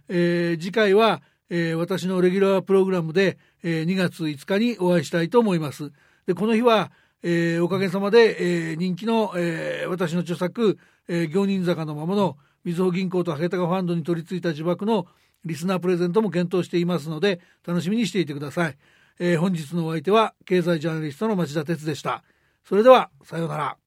[0.09, 5.93] えー、次回は、えー、私のレギュラープログラムで、えー、2月5日にお会いしたいと思います。
[6.27, 6.93] で、この日は、
[7.23, 15.07] えー、おかげさまで、えー、人気の、えー、私の著作、えー、行人坂のままの、みずほ銀行とハゲタカファンドに取り付いた呪縛の
[15.45, 18.77] リスナープレゼントも検討していますので、楽しみにしていてください。
[19.19, 22.25] えー、本日のお相手は経済ジャーナリストの町田哲でした。
[22.65, 23.84] それでは、さようなら。